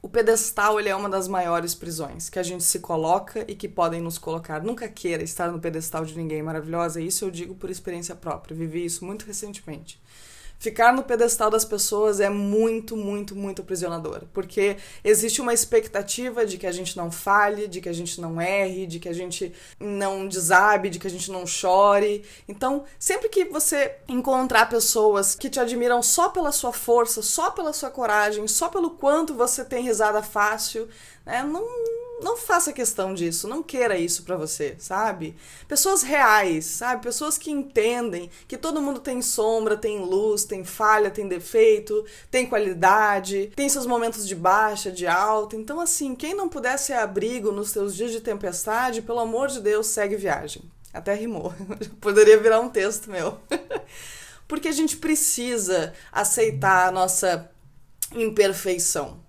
O 0.00 0.08
pedestal 0.08 0.78
ele 0.78 0.88
é 0.88 0.94
uma 0.94 1.08
das 1.08 1.26
maiores 1.26 1.74
prisões 1.74 2.28
que 2.30 2.38
a 2.38 2.42
gente 2.42 2.62
se 2.62 2.78
coloca 2.78 3.44
e 3.48 3.54
que 3.54 3.68
podem 3.68 4.00
nos 4.00 4.16
colocar. 4.16 4.62
Nunca 4.62 4.88
queira 4.88 5.22
estar 5.22 5.50
no 5.50 5.58
pedestal 5.58 6.04
de 6.04 6.16
ninguém 6.16 6.42
maravilhosa, 6.42 7.00
isso 7.00 7.24
eu 7.24 7.30
digo 7.30 7.54
por 7.54 7.68
experiência 7.68 8.14
própria. 8.14 8.56
Vivi 8.56 8.84
isso 8.84 9.04
muito 9.04 9.26
recentemente. 9.26 10.00
Ficar 10.58 10.92
no 10.92 11.04
pedestal 11.04 11.50
das 11.50 11.64
pessoas 11.64 12.18
é 12.18 12.28
muito, 12.28 12.96
muito, 12.96 13.36
muito 13.36 13.62
aprisionador, 13.62 14.22
porque 14.32 14.76
existe 15.04 15.40
uma 15.40 15.54
expectativa 15.54 16.44
de 16.44 16.58
que 16.58 16.66
a 16.66 16.72
gente 16.72 16.96
não 16.96 17.12
falhe, 17.12 17.68
de 17.68 17.80
que 17.80 17.88
a 17.88 17.92
gente 17.92 18.20
não 18.20 18.40
erre, 18.40 18.86
de 18.86 18.98
que 18.98 19.08
a 19.08 19.12
gente 19.12 19.52
não 19.78 20.26
desabe, 20.26 20.90
de 20.90 20.98
que 20.98 21.06
a 21.06 21.10
gente 21.10 21.30
não 21.30 21.46
chore. 21.46 22.24
Então, 22.48 22.84
sempre 22.98 23.28
que 23.28 23.44
você 23.44 23.98
encontrar 24.08 24.68
pessoas 24.68 25.36
que 25.36 25.48
te 25.48 25.60
admiram 25.60 26.02
só 26.02 26.28
pela 26.28 26.50
sua 26.50 26.72
força, 26.72 27.22
só 27.22 27.52
pela 27.52 27.72
sua 27.72 27.90
coragem, 27.90 28.48
só 28.48 28.68
pelo 28.68 28.90
quanto 28.90 29.34
você 29.34 29.64
tem 29.64 29.84
risada 29.84 30.22
fácil, 30.22 30.88
né, 31.24 31.44
não 31.44 32.07
não 32.20 32.36
faça 32.36 32.72
questão 32.72 33.14
disso, 33.14 33.48
não 33.48 33.62
queira 33.62 33.96
isso 33.96 34.22
para 34.22 34.36
você, 34.36 34.74
sabe? 34.78 35.36
Pessoas 35.66 36.02
reais, 36.02 36.64
sabe? 36.64 37.02
Pessoas 37.02 37.38
que 37.38 37.50
entendem 37.50 38.30
que 38.46 38.56
todo 38.56 38.82
mundo 38.82 39.00
tem 39.00 39.22
sombra, 39.22 39.76
tem 39.76 40.00
luz, 40.00 40.44
tem 40.44 40.64
falha, 40.64 41.10
tem 41.10 41.28
defeito, 41.28 42.04
tem 42.30 42.46
qualidade, 42.46 43.52
tem 43.54 43.68
seus 43.68 43.86
momentos 43.86 44.26
de 44.26 44.34
baixa, 44.34 44.90
de 44.90 45.06
alta. 45.06 45.56
Então, 45.56 45.80
assim, 45.80 46.14
quem 46.14 46.34
não 46.34 46.48
puder 46.48 46.78
ser 46.78 46.94
abrigo 46.94 47.52
nos 47.52 47.70
seus 47.70 47.94
dias 47.94 48.10
de 48.10 48.20
tempestade, 48.20 49.02
pelo 49.02 49.20
amor 49.20 49.48
de 49.48 49.60
Deus, 49.60 49.86
segue 49.86 50.16
viagem. 50.16 50.62
Até 50.92 51.14
rimou. 51.14 51.54
Poderia 52.00 52.38
virar 52.38 52.60
um 52.60 52.68
texto 52.68 53.10
meu. 53.10 53.38
Porque 54.48 54.68
a 54.68 54.72
gente 54.72 54.96
precisa 54.96 55.92
aceitar 56.10 56.88
a 56.88 56.90
nossa 56.90 57.50
imperfeição 58.14 59.27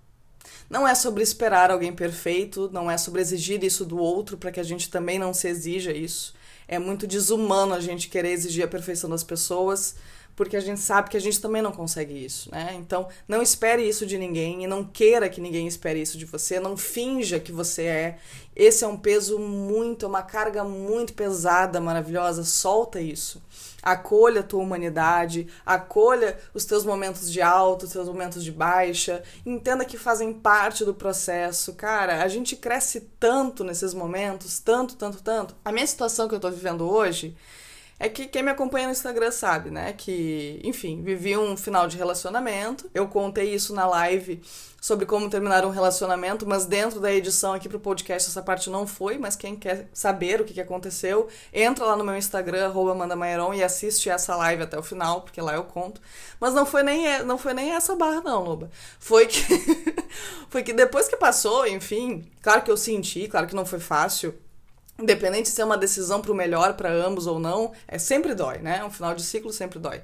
não 0.69 0.87
é 0.87 0.93
sobre 0.93 1.23
esperar 1.23 1.71
alguém 1.71 1.91
perfeito, 1.91 2.69
não 2.71 2.89
é 2.89 2.97
sobre 2.97 3.21
exigir 3.21 3.63
isso 3.63 3.83
do 3.83 3.97
outro 3.97 4.37
para 4.37 4.51
que 4.51 4.59
a 4.59 4.63
gente 4.63 4.89
também 4.89 5.17
não 5.17 5.33
se 5.33 5.47
exija 5.47 5.91
isso. 5.91 6.33
É 6.67 6.77
muito 6.77 7.07
desumano 7.07 7.73
a 7.73 7.79
gente 7.79 8.09
querer 8.09 8.31
exigir 8.31 8.63
a 8.63 8.67
perfeição 8.67 9.09
das 9.09 9.23
pessoas, 9.23 9.95
porque 10.35 10.55
a 10.55 10.61
gente 10.61 10.79
sabe 10.79 11.09
que 11.09 11.17
a 11.17 11.21
gente 11.21 11.41
também 11.41 11.61
não 11.61 11.71
consegue 11.71 12.13
isso, 12.13 12.49
né? 12.51 12.75
Então, 12.79 13.07
não 13.27 13.41
espere 13.41 13.87
isso 13.87 14.05
de 14.05 14.17
ninguém 14.17 14.63
e 14.63 14.67
não 14.67 14.83
queira 14.83 15.29
que 15.29 15.41
ninguém 15.41 15.67
espere 15.67 16.01
isso 16.01 16.17
de 16.17 16.25
você, 16.25 16.59
não 16.59 16.77
finja 16.77 17.39
que 17.39 17.51
você 17.51 17.83
é. 17.83 18.17
Esse 18.55 18.83
é 18.83 18.87
um 18.87 18.97
peso 18.97 19.39
muito, 19.39 20.05
é 20.05 20.09
uma 20.09 20.21
carga 20.21 20.63
muito 20.63 21.13
pesada, 21.13 21.79
maravilhosa, 21.79 22.43
solta 22.43 22.99
isso. 22.99 23.41
Acolha 23.81 24.41
a 24.41 24.43
tua 24.43 24.61
humanidade, 24.61 25.47
acolha 25.65 26.37
os 26.53 26.65
teus 26.65 26.83
momentos 26.83 27.31
de 27.31 27.41
alto, 27.41 27.85
os 27.85 27.91
teus 27.91 28.07
momentos 28.07 28.43
de 28.43 28.51
baixa, 28.51 29.23
entenda 29.45 29.85
que 29.85 29.97
fazem 29.97 30.33
parte 30.33 30.83
do 30.83 30.93
processo. 30.93 31.73
Cara, 31.73 32.21
a 32.21 32.27
gente 32.27 32.55
cresce 32.55 33.09
tanto 33.19 33.63
nesses 33.63 33.93
momentos, 33.93 34.59
tanto, 34.59 34.95
tanto, 34.95 35.21
tanto. 35.23 35.55
A 35.63 35.71
minha 35.71 35.87
situação 35.87 36.27
que 36.27 36.35
eu 36.35 36.39
tô 36.39 36.49
vivendo 36.49 36.89
hoje 36.89 37.35
é 37.99 38.07
que 38.07 38.27
quem 38.27 38.41
me 38.41 38.49
acompanha 38.49 38.87
no 38.87 38.93
Instagram 38.93 39.29
sabe, 39.29 39.69
né? 39.69 39.93
Que, 39.93 40.61
enfim, 40.63 41.01
vivi 41.03 41.37
um 41.37 41.57
final 41.57 41.85
de 41.85 41.97
relacionamento. 41.97 42.89
Eu 42.93 43.09
contei 43.09 43.53
isso 43.53 43.75
na 43.75 43.85
live 43.85 44.41
sobre 44.81 45.05
como 45.05 45.29
terminar 45.29 45.65
um 45.65 45.69
relacionamento, 45.69 46.47
mas 46.47 46.65
dentro 46.65 47.01
da 47.01 47.11
edição 47.11 47.53
aqui 47.53 47.67
pro 47.67 47.79
podcast 47.79 48.29
essa 48.29 48.41
parte 48.41 48.69
não 48.69 48.87
foi, 48.87 49.17
mas 49.17 49.35
quem 49.35 49.53
quer 49.55 49.89
saber 49.93 50.39
o 50.39 50.45
que, 50.45 50.53
que 50.53 50.61
aconteceu, 50.61 51.27
entra 51.51 51.83
lá 51.83 51.97
no 51.97 52.03
meu 52.05 52.15
Instagram, 52.15 52.67
arroba 52.67 52.95
e 53.53 53.61
assiste 53.61 54.09
essa 54.09 54.33
live 54.37 54.63
até 54.63 54.79
o 54.79 54.83
final, 54.83 55.21
porque 55.21 55.41
lá 55.41 55.53
eu 55.55 55.65
conto. 55.65 55.99
Mas 56.39 56.53
não 56.53 56.65
foi 56.65 56.83
nem, 56.83 57.21
não 57.25 57.37
foi 57.37 57.53
nem 57.53 57.71
essa 57.71 57.95
barra 57.97 58.21
não, 58.21 58.43
Loba. 58.43 58.69
Foi 58.97 59.27
que, 59.27 59.41
foi 60.49 60.63
que 60.63 60.71
depois 60.71 61.09
que 61.09 61.17
passou, 61.17 61.67
enfim, 61.67 62.31
claro 62.41 62.61
que 62.61 62.71
eu 62.71 62.77
senti, 62.77 63.27
claro 63.27 63.47
que 63.47 63.55
não 63.55 63.65
foi 63.65 63.79
fácil, 63.79 64.33
Independente 64.99 65.49
se 65.49 65.61
é 65.61 65.65
uma 65.65 65.77
decisão 65.77 66.21
para 66.21 66.31
o 66.31 66.35
melhor 66.35 66.73
para 66.73 66.91
ambos 66.91 67.25
ou 67.25 67.39
não, 67.39 67.71
é 67.87 67.97
sempre 67.97 68.35
dói, 68.35 68.57
né? 68.59 68.83
Um 68.83 68.91
final 68.91 69.15
de 69.15 69.23
ciclo 69.23 69.53
sempre 69.53 69.79
dói. 69.79 70.01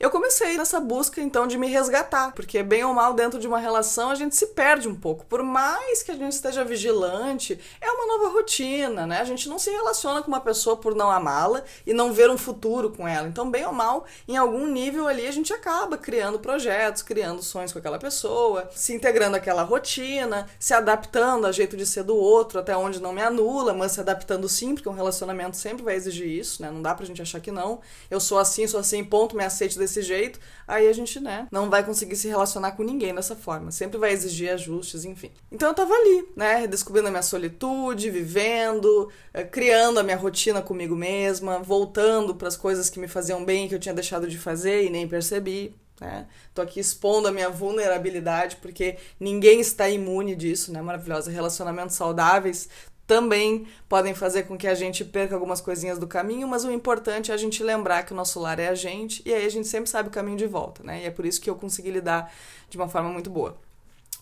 Eu 0.00 0.08
comecei 0.08 0.56
nessa 0.56 0.80
busca 0.80 1.20
então 1.20 1.46
de 1.46 1.58
me 1.58 1.66
resgatar, 1.66 2.32
porque 2.32 2.62
bem 2.62 2.82
ou 2.82 2.94
mal 2.94 3.12
dentro 3.12 3.38
de 3.38 3.46
uma 3.46 3.58
relação 3.58 4.08
a 4.08 4.14
gente 4.14 4.34
se 4.34 4.46
perde 4.46 4.88
um 4.88 4.94
pouco. 4.94 5.26
Por 5.26 5.42
mais 5.42 6.02
que 6.02 6.10
a 6.10 6.14
gente 6.14 6.32
esteja 6.32 6.64
vigilante, 6.64 7.60
é 7.78 7.90
uma 7.90 8.06
nova 8.06 8.32
rotina, 8.32 9.06
né? 9.06 9.20
A 9.20 9.24
gente 9.24 9.46
não 9.46 9.58
se 9.58 9.68
relaciona 9.68 10.22
com 10.22 10.28
uma 10.28 10.40
pessoa 10.40 10.74
por 10.74 10.94
não 10.94 11.10
amá-la 11.10 11.62
e 11.86 11.92
não 11.92 12.14
ver 12.14 12.30
um 12.30 12.38
futuro 12.38 12.88
com 12.88 13.06
ela. 13.06 13.28
Então, 13.28 13.50
bem 13.50 13.66
ou 13.66 13.74
mal, 13.74 14.06
em 14.26 14.38
algum 14.38 14.66
nível 14.66 15.06
ali 15.06 15.26
a 15.26 15.30
gente 15.30 15.52
acaba 15.52 15.98
criando 15.98 16.38
projetos, 16.38 17.02
criando 17.02 17.42
sonhos 17.42 17.70
com 17.70 17.78
aquela 17.78 17.98
pessoa, 17.98 18.70
se 18.74 18.94
integrando 18.94 19.36
àquela 19.36 19.64
rotina, 19.64 20.48
se 20.58 20.72
adaptando 20.72 21.44
ao 21.46 21.52
jeito 21.52 21.76
de 21.76 21.84
ser 21.84 22.04
do 22.04 22.16
outro, 22.16 22.58
até 22.58 22.74
onde 22.74 23.02
não 23.02 23.12
me 23.12 23.20
anula, 23.20 23.74
mas 23.74 23.92
se 23.92 24.00
adaptando 24.00 24.48
sim, 24.48 24.74
porque 24.74 24.88
um 24.88 24.94
relacionamento 24.94 25.58
sempre 25.58 25.82
vai 25.82 25.94
exigir 25.94 26.26
isso, 26.26 26.62
né? 26.62 26.70
Não 26.70 26.80
dá 26.80 26.94
pra 26.94 27.04
gente 27.04 27.20
achar 27.20 27.38
que 27.38 27.52
não. 27.52 27.80
Eu 28.10 28.18
sou 28.18 28.38
assim, 28.38 28.66
sou 28.66 28.80
assim, 28.80 29.04
ponto, 29.04 29.36
me 29.36 29.44
aceite 29.44 29.78
desse 29.78 29.89
desse 29.90 30.02
jeito, 30.02 30.38
aí 30.66 30.88
a 30.88 30.92
gente, 30.92 31.18
né, 31.20 31.48
não 31.50 31.68
vai 31.68 31.84
conseguir 31.84 32.16
se 32.16 32.28
relacionar 32.28 32.72
com 32.72 32.82
ninguém 32.82 33.14
dessa 33.14 33.34
forma. 33.34 33.70
Sempre 33.70 33.98
vai 33.98 34.12
exigir 34.12 34.50
ajustes, 34.50 35.04
enfim. 35.04 35.30
Então 35.50 35.68
eu 35.68 35.74
tava 35.74 35.92
ali, 35.92 36.28
né, 36.36 36.66
descobrindo 36.66 37.08
a 37.08 37.10
minha 37.10 37.22
solitude, 37.22 38.10
vivendo, 38.10 39.10
eh, 39.34 39.44
criando 39.44 39.98
a 39.98 40.02
minha 40.02 40.16
rotina 40.16 40.62
comigo 40.62 40.94
mesma, 40.94 41.58
voltando 41.58 42.34
para 42.34 42.48
as 42.48 42.56
coisas 42.56 42.88
que 42.88 43.00
me 43.00 43.08
faziam 43.08 43.44
bem, 43.44 43.68
que 43.68 43.74
eu 43.74 43.80
tinha 43.80 43.94
deixado 43.94 44.28
de 44.28 44.38
fazer 44.38 44.84
e 44.84 44.90
nem 44.90 45.08
percebi. 45.08 45.74
Né? 46.00 46.26
Tô 46.54 46.62
aqui 46.62 46.80
expondo 46.80 47.28
a 47.28 47.32
minha 47.32 47.50
vulnerabilidade 47.50 48.56
porque 48.56 48.96
ninguém 49.18 49.60
está 49.60 49.86
imune 49.90 50.34
disso, 50.34 50.72
né? 50.72 50.80
Maravilhosa. 50.80 51.30
Relacionamentos 51.30 51.94
saudáveis 51.94 52.70
também 53.10 53.66
podem 53.88 54.14
fazer 54.14 54.44
com 54.44 54.56
que 54.56 54.68
a 54.68 54.74
gente 54.76 55.04
perca 55.04 55.34
algumas 55.34 55.60
coisinhas 55.60 55.98
do 55.98 56.06
caminho, 56.06 56.46
mas 56.46 56.64
o 56.64 56.70
importante 56.70 57.32
é 57.32 57.34
a 57.34 57.36
gente 57.36 57.60
lembrar 57.60 58.04
que 58.04 58.12
o 58.12 58.14
nosso 58.14 58.38
lar 58.38 58.60
é 58.60 58.68
a 58.68 58.74
gente 58.76 59.20
e 59.26 59.34
aí 59.34 59.44
a 59.44 59.48
gente 59.48 59.66
sempre 59.66 59.90
sabe 59.90 60.08
o 60.08 60.12
caminho 60.12 60.36
de 60.36 60.46
volta, 60.46 60.84
né? 60.84 61.02
E 61.02 61.06
é 61.06 61.10
por 61.10 61.26
isso 61.26 61.40
que 61.40 61.50
eu 61.50 61.56
consegui 61.56 61.90
lidar 61.90 62.32
de 62.68 62.76
uma 62.76 62.88
forma 62.88 63.08
muito 63.08 63.28
boa. 63.28 63.56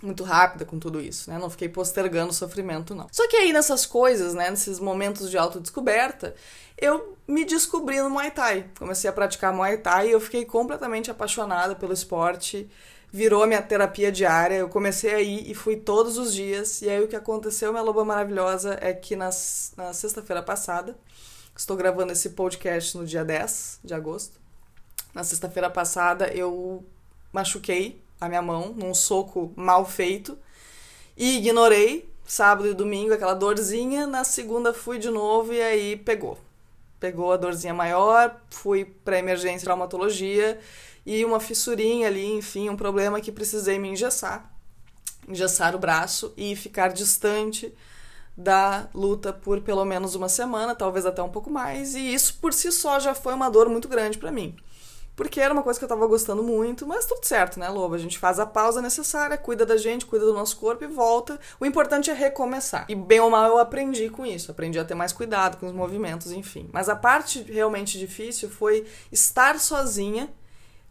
Muito 0.02 0.24
rápida 0.24 0.64
com 0.64 0.78
tudo 0.78 1.02
isso, 1.02 1.30
né? 1.30 1.38
Não 1.38 1.50
fiquei 1.50 1.68
postergando 1.68 2.30
o 2.30 2.34
sofrimento, 2.34 2.94
não. 2.94 3.08
Só 3.12 3.28
que 3.28 3.36
aí 3.36 3.52
nessas 3.52 3.84
coisas, 3.84 4.32
né? 4.32 4.48
Nesses 4.48 4.80
momentos 4.80 5.30
de 5.30 5.36
autodescoberta, 5.36 6.34
eu 6.78 7.14
me 7.26 7.44
descobri 7.44 8.00
no 8.00 8.08
Muay 8.08 8.30
Thai. 8.30 8.70
Comecei 8.78 9.10
a 9.10 9.12
praticar 9.12 9.52
Muay 9.52 9.76
Thai 9.76 10.08
e 10.08 10.12
eu 10.12 10.20
fiquei 10.20 10.46
completamente 10.46 11.10
apaixonada 11.10 11.74
pelo 11.74 11.92
esporte 11.92 12.66
virou 13.12 13.46
minha 13.46 13.62
terapia 13.62 14.12
diária. 14.12 14.56
Eu 14.56 14.68
comecei 14.68 15.14
aí 15.14 15.50
e 15.50 15.54
fui 15.54 15.76
todos 15.76 16.18
os 16.18 16.32
dias. 16.32 16.82
E 16.82 16.88
aí 16.88 17.02
o 17.02 17.08
que 17.08 17.16
aconteceu, 17.16 17.72
minha 17.72 17.82
loba 17.82 18.04
maravilhosa, 18.04 18.78
é 18.80 18.92
que 18.92 19.16
nas, 19.16 19.72
na 19.76 19.92
sexta-feira 19.92 20.42
passada, 20.42 20.96
estou 21.56 21.76
gravando 21.76 22.12
esse 22.12 22.30
podcast 22.30 22.96
no 22.96 23.04
dia 23.04 23.24
10 23.24 23.80
de 23.84 23.94
agosto, 23.94 24.38
Na 25.14 25.24
sexta-feira 25.24 25.70
passada 25.70 26.28
eu 26.28 26.84
machuquei 27.32 28.02
a 28.20 28.28
minha 28.28 28.42
mão 28.42 28.74
num 28.76 28.94
soco 28.94 29.52
mal 29.56 29.84
feito 29.84 30.38
e 31.16 31.38
ignorei 31.38 32.08
sábado 32.26 32.68
e 32.68 32.74
domingo 32.74 33.14
aquela 33.14 33.34
dorzinha. 33.34 34.06
Na 34.06 34.22
segunda 34.22 34.72
fui 34.74 34.98
de 34.98 35.10
novo 35.10 35.52
e 35.52 35.60
aí 35.60 35.96
pegou. 35.96 36.38
Pegou 37.00 37.32
a 37.32 37.36
dorzinha 37.36 37.72
maior, 37.72 38.40
fui 38.50 38.84
para 38.84 39.18
emergência 39.18 39.64
traumatologia 39.64 40.58
e 41.08 41.24
uma 41.24 41.40
fissurinha 41.40 42.06
ali, 42.06 42.34
enfim, 42.34 42.68
um 42.68 42.76
problema 42.76 43.18
que 43.18 43.32
precisei 43.32 43.78
me 43.78 43.88
engessar. 43.88 44.52
Engessar 45.26 45.74
o 45.74 45.78
braço 45.78 46.34
e 46.36 46.54
ficar 46.54 46.88
distante 46.88 47.74
da 48.36 48.90
luta 48.94 49.32
por 49.32 49.62
pelo 49.62 49.86
menos 49.86 50.14
uma 50.14 50.28
semana, 50.28 50.74
talvez 50.74 51.06
até 51.06 51.22
um 51.22 51.30
pouco 51.30 51.48
mais, 51.48 51.94
e 51.94 52.12
isso 52.12 52.36
por 52.42 52.52
si 52.52 52.70
só 52.70 53.00
já 53.00 53.14
foi 53.14 53.32
uma 53.32 53.48
dor 53.48 53.70
muito 53.70 53.88
grande 53.88 54.18
para 54.18 54.30
mim. 54.30 54.54
Porque 55.16 55.40
era 55.40 55.52
uma 55.52 55.62
coisa 55.62 55.78
que 55.78 55.84
eu 55.84 55.88
tava 55.88 56.06
gostando 56.06 56.42
muito, 56.42 56.86
mas 56.86 57.06
tudo 57.06 57.24
certo, 57.24 57.58
né, 57.58 57.70
Lobo? 57.70 57.94
A 57.94 57.98
gente 57.98 58.18
faz 58.18 58.38
a 58.38 58.44
pausa 58.44 58.82
necessária, 58.82 59.38
cuida 59.38 59.64
da 59.64 59.78
gente, 59.78 60.04
cuida 60.04 60.26
do 60.26 60.34
nosso 60.34 60.58
corpo 60.58 60.84
e 60.84 60.86
volta. 60.86 61.40
O 61.58 61.64
importante 61.64 62.10
é 62.10 62.12
recomeçar. 62.12 62.84
E 62.86 62.94
bem 62.94 63.18
ou 63.18 63.30
mal 63.30 63.48
eu 63.48 63.58
aprendi 63.58 64.10
com 64.10 64.26
isso, 64.26 64.50
aprendi 64.50 64.78
a 64.78 64.84
ter 64.84 64.94
mais 64.94 65.12
cuidado 65.12 65.56
com 65.56 65.66
os 65.66 65.72
movimentos, 65.72 66.32
enfim. 66.32 66.68
Mas 66.70 66.90
a 66.90 66.94
parte 66.94 67.40
realmente 67.50 67.98
difícil 67.98 68.50
foi 68.50 68.86
estar 69.10 69.58
sozinha 69.58 70.28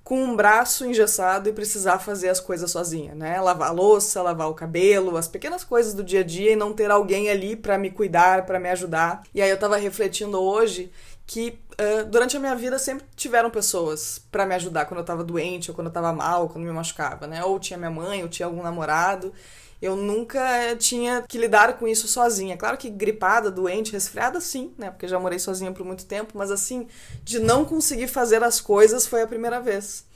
com 0.07 0.23
um 0.23 0.37
braço 0.37 0.85
engessado 0.85 1.49
e 1.49 1.51
precisar 1.51 1.99
fazer 1.99 2.29
as 2.29 2.39
coisas 2.39 2.71
sozinha, 2.71 3.13
né? 3.13 3.41
Lavar 3.41 3.67
a 3.67 3.73
louça, 3.73 4.21
lavar 4.21 4.49
o 4.49 4.53
cabelo, 4.53 5.17
as 5.17 5.27
pequenas 5.27 5.65
coisas 5.65 5.93
do 5.93 6.01
dia 6.01 6.21
a 6.21 6.23
dia 6.23 6.53
e 6.53 6.55
não 6.55 6.71
ter 6.71 6.89
alguém 6.89 7.29
ali 7.29 7.57
para 7.57 7.77
me 7.77 7.91
cuidar, 7.91 8.45
para 8.45 8.57
me 8.57 8.69
ajudar. 8.69 9.23
E 9.35 9.41
aí 9.41 9.49
eu 9.49 9.59
tava 9.59 9.75
refletindo 9.75 10.41
hoje 10.41 10.89
que 11.25 11.59
uh, 11.73 12.05
durante 12.05 12.37
a 12.37 12.39
minha 12.39 12.55
vida 12.55 12.79
sempre 12.79 13.05
tiveram 13.17 13.49
pessoas 13.49 14.25
para 14.31 14.45
me 14.45 14.55
ajudar 14.55 14.85
quando 14.85 15.01
eu 15.01 15.05
tava 15.05 15.25
doente, 15.25 15.71
ou 15.71 15.75
quando 15.75 15.87
eu 15.87 15.93
tava 15.93 16.13
mal, 16.13 16.43
ou 16.43 16.47
quando 16.47 16.63
me 16.63 16.71
machucava, 16.71 17.27
né? 17.27 17.43
Ou 17.43 17.59
tinha 17.59 17.77
minha 17.77 17.91
mãe, 17.91 18.23
ou 18.23 18.29
tinha 18.29 18.45
algum 18.45 18.63
namorado. 18.63 19.33
Eu 19.81 19.95
nunca 19.95 20.75
tinha 20.77 21.21
que 21.27 21.37
lidar 21.37 21.77
com 21.77 21.87
isso 21.87 22.07
sozinha. 22.07 22.57
Claro 22.57 22.77
que 22.77 22.89
gripada, 22.89 23.51
doente, 23.51 23.91
resfriada, 23.91 24.41
sim, 24.41 24.73
né? 24.77 24.89
Porque 24.89 25.07
já 25.07 25.19
morei 25.19 25.37
sozinha 25.37 25.71
por 25.71 25.85
muito 25.85 26.05
tempo, 26.05 26.33
mas 26.35 26.49
assim, 26.49 26.87
de 27.23 27.39
não 27.39 27.63
conseguir 27.63 28.07
fazer 28.07 28.43
as 28.43 28.59
coisas 28.59 29.05
foi 29.05 29.21
a 29.21 29.27
primeira 29.27 29.59
vez. 29.61 30.06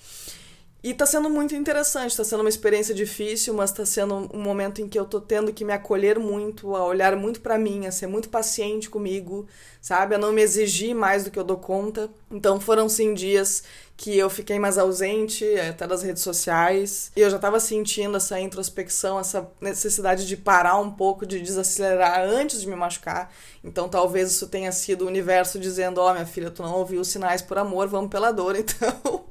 E 0.83 0.95
tá 0.95 1.05
sendo 1.05 1.29
muito 1.29 1.55
interessante, 1.55 2.17
tá 2.17 2.23
sendo 2.23 2.39
uma 2.39 2.49
experiência 2.49 2.95
difícil, 2.95 3.53
mas 3.53 3.71
tá 3.71 3.85
sendo 3.85 4.27
um 4.33 4.41
momento 4.41 4.81
em 4.81 4.87
que 4.89 4.97
eu 4.97 5.05
tô 5.05 5.21
tendo 5.21 5.53
que 5.53 5.63
me 5.63 5.71
acolher 5.73 6.17
muito, 6.17 6.75
a 6.75 6.83
olhar 6.83 7.15
muito 7.15 7.39
para 7.39 7.55
mim, 7.55 7.85
a 7.85 7.91
ser 7.91 8.07
muito 8.07 8.29
paciente 8.29 8.89
comigo, 8.89 9.45
sabe? 9.79 10.15
A 10.15 10.17
não 10.17 10.33
me 10.33 10.41
exigir 10.41 10.95
mais 10.95 11.23
do 11.23 11.29
que 11.29 11.37
eu 11.37 11.43
dou 11.43 11.57
conta. 11.57 12.09
Então 12.31 12.59
foram 12.59 12.89
sim 12.89 13.13
dias 13.13 13.63
que 13.95 14.17
eu 14.17 14.27
fiquei 14.27 14.57
mais 14.57 14.79
ausente, 14.79 15.45
até 15.59 15.85
das 15.85 16.01
redes 16.01 16.23
sociais, 16.23 17.11
e 17.15 17.21
eu 17.21 17.29
já 17.29 17.37
tava 17.37 17.59
sentindo 17.59 18.17
essa 18.17 18.39
introspecção, 18.39 19.19
essa 19.19 19.47
necessidade 19.61 20.27
de 20.27 20.35
parar 20.35 20.79
um 20.79 20.89
pouco, 20.89 21.27
de 21.27 21.39
desacelerar 21.39 22.21
antes 22.21 22.59
de 22.59 22.67
me 22.67 22.75
machucar. 22.75 23.31
Então 23.63 23.87
talvez 23.87 24.31
isso 24.31 24.47
tenha 24.47 24.71
sido 24.71 25.03
o 25.05 25.07
universo 25.07 25.59
dizendo: 25.59 26.01
"Ó, 26.01 26.09
oh, 26.09 26.13
minha 26.13 26.25
filha, 26.25 26.49
tu 26.49 26.63
não 26.63 26.73
ouviu 26.73 27.01
os 27.01 27.09
sinais 27.09 27.43
por 27.43 27.59
amor, 27.59 27.87
vamos 27.87 28.09
pela 28.09 28.31
dor". 28.31 28.55
Então, 28.71 29.25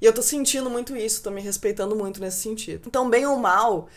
e 0.00 0.06
eu 0.06 0.12
tô 0.12 0.22
sentindo 0.22 0.68
muito 0.68 0.96
isso, 0.96 1.22
tô 1.22 1.30
me 1.30 1.40
respeitando 1.40 1.96
muito 1.96 2.20
nesse 2.20 2.40
sentido. 2.40 2.84
Então, 2.86 3.08
bem 3.08 3.26
ou 3.26 3.36
mal, 3.36 3.88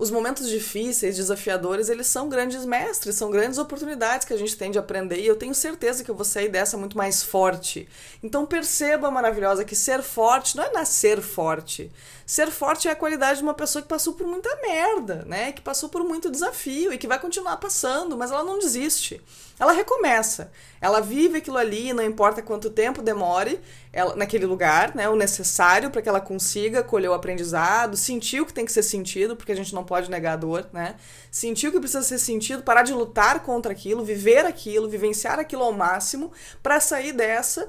os 0.00 0.10
momentos 0.10 0.48
difíceis, 0.48 1.16
desafiadores, 1.16 1.90
eles 1.90 2.06
são 2.06 2.26
grandes 2.26 2.64
mestres, 2.64 3.16
são 3.16 3.30
grandes 3.30 3.58
oportunidades 3.58 4.26
que 4.26 4.32
a 4.32 4.36
gente 4.38 4.56
tem 4.56 4.70
de 4.70 4.78
aprender 4.78 5.20
e 5.20 5.26
eu 5.26 5.36
tenho 5.36 5.54
certeza 5.54 6.02
que 6.02 6.10
eu 6.10 6.14
vou 6.14 6.24
sair 6.24 6.48
dessa 6.48 6.78
muito 6.78 6.96
mais 6.96 7.22
forte. 7.22 7.86
Então 8.22 8.46
perceba, 8.46 9.10
maravilhosa, 9.10 9.62
que 9.62 9.76
ser 9.76 10.02
forte 10.02 10.56
não 10.56 10.64
é 10.64 10.72
nascer 10.72 11.20
forte. 11.20 11.92
Ser 12.24 12.50
forte 12.50 12.88
é 12.88 12.92
a 12.92 12.96
qualidade 12.96 13.40
de 13.40 13.42
uma 13.42 13.52
pessoa 13.52 13.82
que 13.82 13.88
passou 13.88 14.14
por 14.14 14.26
muita 14.26 14.48
merda, 14.62 15.22
né? 15.26 15.52
Que 15.52 15.60
passou 15.60 15.90
por 15.90 16.02
muito 16.02 16.30
desafio 16.30 16.94
e 16.94 16.96
que 16.96 17.06
vai 17.06 17.18
continuar 17.18 17.58
passando, 17.58 18.16
mas 18.16 18.30
ela 18.30 18.42
não 18.42 18.58
desiste. 18.58 19.20
Ela 19.58 19.72
recomeça. 19.72 20.50
Ela 20.80 21.00
vive 21.00 21.38
aquilo 21.38 21.58
ali, 21.58 21.92
não 21.92 22.02
importa 22.02 22.40
quanto 22.40 22.70
tempo 22.70 23.02
demore 23.02 23.60
ela, 23.92 24.14
naquele 24.14 24.46
lugar, 24.46 24.94
né? 24.94 25.08
O 25.08 25.16
necessário 25.16 25.90
para 25.90 26.00
que 26.00 26.08
ela 26.08 26.20
consiga 26.20 26.82
colher 26.82 27.08
o 27.08 27.14
aprendizado, 27.14 27.96
sentir 27.96 28.40
o 28.40 28.46
que 28.46 28.52
tem 28.52 28.64
que 28.64 28.72
ser 28.72 28.82
sentido, 28.82 29.36
porque 29.36 29.52
a 29.52 29.56
gente 29.56 29.74
não 29.74 29.84
pode 29.84 30.10
negar 30.10 30.34
a 30.34 30.36
dor, 30.36 30.68
né? 30.72 30.96
Sentir 31.30 31.68
o 31.68 31.72
que 31.72 31.80
precisa 31.80 32.02
ser 32.02 32.18
sentido, 32.18 32.62
parar 32.62 32.82
de 32.82 32.92
lutar 32.92 33.40
contra 33.42 33.72
aquilo, 33.72 34.04
viver 34.04 34.46
aquilo, 34.46 34.88
vivenciar 34.88 35.38
aquilo 35.38 35.62
ao 35.64 35.72
máximo, 35.72 36.32
para 36.62 36.80
sair 36.80 37.12
dessa 37.12 37.68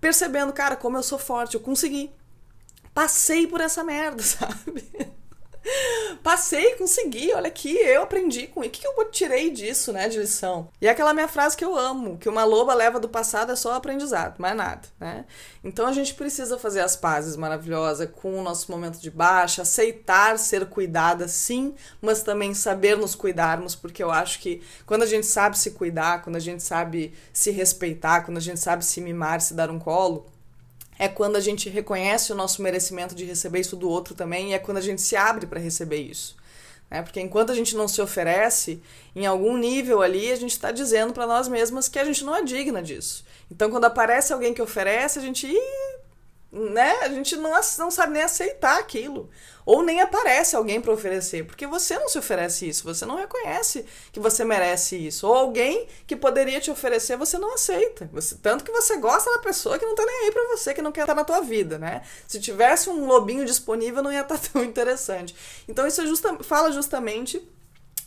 percebendo, 0.00 0.52
cara, 0.52 0.76
como 0.76 0.96
eu 0.96 1.02
sou 1.02 1.18
forte, 1.18 1.54
eu 1.54 1.60
consegui 1.60 2.10
passei 2.94 3.46
por 3.46 3.60
essa 3.60 3.84
merda, 3.84 4.22
sabe? 4.24 4.90
Passei, 6.22 6.74
consegui, 6.74 7.32
olha 7.32 7.48
aqui, 7.48 7.76
eu 7.76 8.02
aprendi 8.02 8.46
com 8.46 8.62
isso. 8.62 8.70
O 8.70 8.72
que 8.72 8.86
eu 8.86 9.10
tirei 9.10 9.50
disso, 9.50 9.92
né, 9.92 10.08
de 10.08 10.18
lição? 10.18 10.68
E 10.80 10.86
é 10.86 10.90
aquela 10.90 11.14
minha 11.14 11.28
frase 11.28 11.56
que 11.56 11.64
eu 11.64 11.76
amo, 11.76 12.18
que 12.18 12.28
uma 12.28 12.44
loba 12.44 12.74
leva 12.74 13.00
do 13.00 13.08
passado 13.08 13.52
é 13.52 13.56
só 13.56 13.74
aprendizado, 13.74 14.38
mais 14.38 14.56
nada, 14.56 14.88
né? 14.98 15.24
Então 15.64 15.86
a 15.86 15.92
gente 15.92 16.14
precisa 16.14 16.58
fazer 16.58 16.80
as 16.80 16.96
pazes 16.96 17.36
maravilhosas 17.36 18.08
com 18.10 18.38
o 18.38 18.42
nosso 18.42 18.70
momento 18.70 18.98
de 18.98 19.10
baixa, 19.10 19.62
aceitar 19.62 20.38
ser 20.38 20.66
cuidada, 20.66 21.26
sim, 21.28 21.74
mas 22.00 22.22
também 22.22 22.54
saber 22.54 22.96
nos 22.96 23.14
cuidarmos, 23.14 23.74
porque 23.74 24.02
eu 24.02 24.10
acho 24.10 24.40
que 24.40 24.62
quando 24.86 25.02
a 25.02 25.06
gente 25.06 25.26
sabe 25.26 25.58
se 25.58 25.72
cuidar, 25.72 26.22
quando 26.22 26.36
a 26.36 26.40
gente 26.40 26.62
sabe 26.62 27.14
se 27.32 27.50
respeitar, 27.50 28.22
quando 28.22 28.38
a 28.38 28.42
gente 28.42 28.60
sabe 28.60 28.84
se 28.84 29.00
mimar, 29.00 29.40
se 29.40 29.54
dar 29.54 29.70
um 29.70 29.78
colo, 29.78 30.26
é 31.00 31.08
quando 31.08 31.36
a 31.36 31.40
gente 31.40 31.70
reconhece 31.70 32.30
o 32.30 32.34
nosso 32.34 32.60
merecimento 32.60 33.14
de 33.14 33.24
receber 33.24 33.60
isso 33.60 33.74
do 33.74 33.88
outro 33.88 34.14
também, 34.14 34.50
e 34.50 34.52
é 34.52 34.58
quando 34.58 34.76
a 34.76 34.82
gente 34.82 35.00
se 35.00 35.16
abre 35.16 35.46
para 35.46 35.58
receber 35.58 35.96
isso. 35.96 36.36
Né? 36.90 37.00
Porque 37.00 37.18
enquanto 37.18 37.50
a 37.50 37.54
gente 37.54 37.74
não 37.74 37.88
se 37.88 38.02
oferece, 38.02 38.82
em 39.16 39.24
algum 39.24 39.56
nível 39.56 40.02
ali, 40.02 40.30
a 40.30 40.36
gente 40.36 40.50
está 40.50 40.70
dizendo 40.70 41.14
para 41.14 41.26
nós 41.26 41.48
mesmas 41.48 41.88
que 41.88 41.98
a 41.98 42.04
gente 42.04 42.22
não 42.22 42.36
é 42.36 42.42
digna 42.42 42.82
disso. 42.82 43.24
Então, 43.50 43.70
quando 43.70 43.86
aparece 43.86 44.30
alguém 44.30 44.52
que 44.52 44.60
oferece, 44.60 45.18
a 45.18 45.22
gente. 45.22 45.50
Né? 46.52 46.90
A 47.02 47.08
gente 47.08 47.36
não, 47.36 47.52
não 47.78 47.90
sabe 47.92 48.12
nem 48.12 48.22
aceitar 48.22 48.78
aquilo. 48.78 49.30
Ou 49.64 49.82
nem 49.82 50.00
aparece 50.00 50.56
alguém 50.56 50.80
para 50.80 50.92
oferecer, 50.92 51.46
porque 51.46 51.64
você 51.64 51.96
não 51.96 52.08
se 52.08 52.18
oferece 52.18 52.68
isso, 52.68 52.82
você 52.82 53.06
não 53.06 53.14
reconhece 53.14 53.86
que 54.10 54.18
você 54.18 54.44
merece 54.44 54.96
isso. 54.96 55.28
Ou 55.28 55.34
alguém 55.34 55.86
que 56.08 56.16
poderia 56.16 56.60
te 56.60 56.72
oferecer, 56.72 57.16
você 57.16 57.38
não 57.38 57.54
aceita. 57.54 58.10
Você, 58.12 58.34
tanto 58.36 58.64
que 58.64 58.72
você 58.72 58.96
gosta 58.96 59.30
da 59.30 59.38
pessoa 59.38 59.78
que 59.78 59.86
não 59.86 59.94
tá 59.94 60.04
nem 60.04 60.24
aí 60.24 60.32
para 60.32 60.48
você, 60.48 60.74
que 60.74 60.82
não 60.82 60.90
quer 60.90 61.02
estar 61.02 61.14
na 61.14 61.22
tua 61.22 61.40
vida, 61.40 61.78
né? 61.78 62.02
Se 62.26 62.40
tivesse 62.40 62.90
um 62.90 63.06
lobinho 63.06 63.44
disponível, 63.44 64.02
não 64.02 64.12
ia 64.12 64.22
estar 64.22 64.38
tão 64.52 64.64
interessante. 64.64 65.36
Então 65.68 65.86
isso 65.86 66.00
é 66.00 66.06
justa, 66.06 66.36
fala 66.42 66.72
justamente 66.72 67.40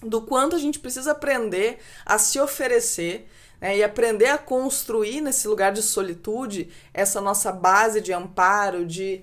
do 0.02 0.22
quanto 0.22 0.56
a 0.56 0.60
gente 0.60 0.80
precisa 0.80 1.12
aprender 1.12 1.80
a 2.06 2.18
se 2.18 2.40
oferecer 2.40 3.26
né, 3.64 3.78
e 3.78 3.84
aprender 3.84 4.28
a 4.28 4.38
construir 4.38 5.22
nesse 5.22 5.48
lugar 5.48 5.72
de 5.72 5.82
solitude 5.82 6.70
essa 6.94 7.22
nossa 7.22 7.50
base 7.50 8.02
de 8.02 8.12
amparo, 8.12 8.86
de 8.86 9.22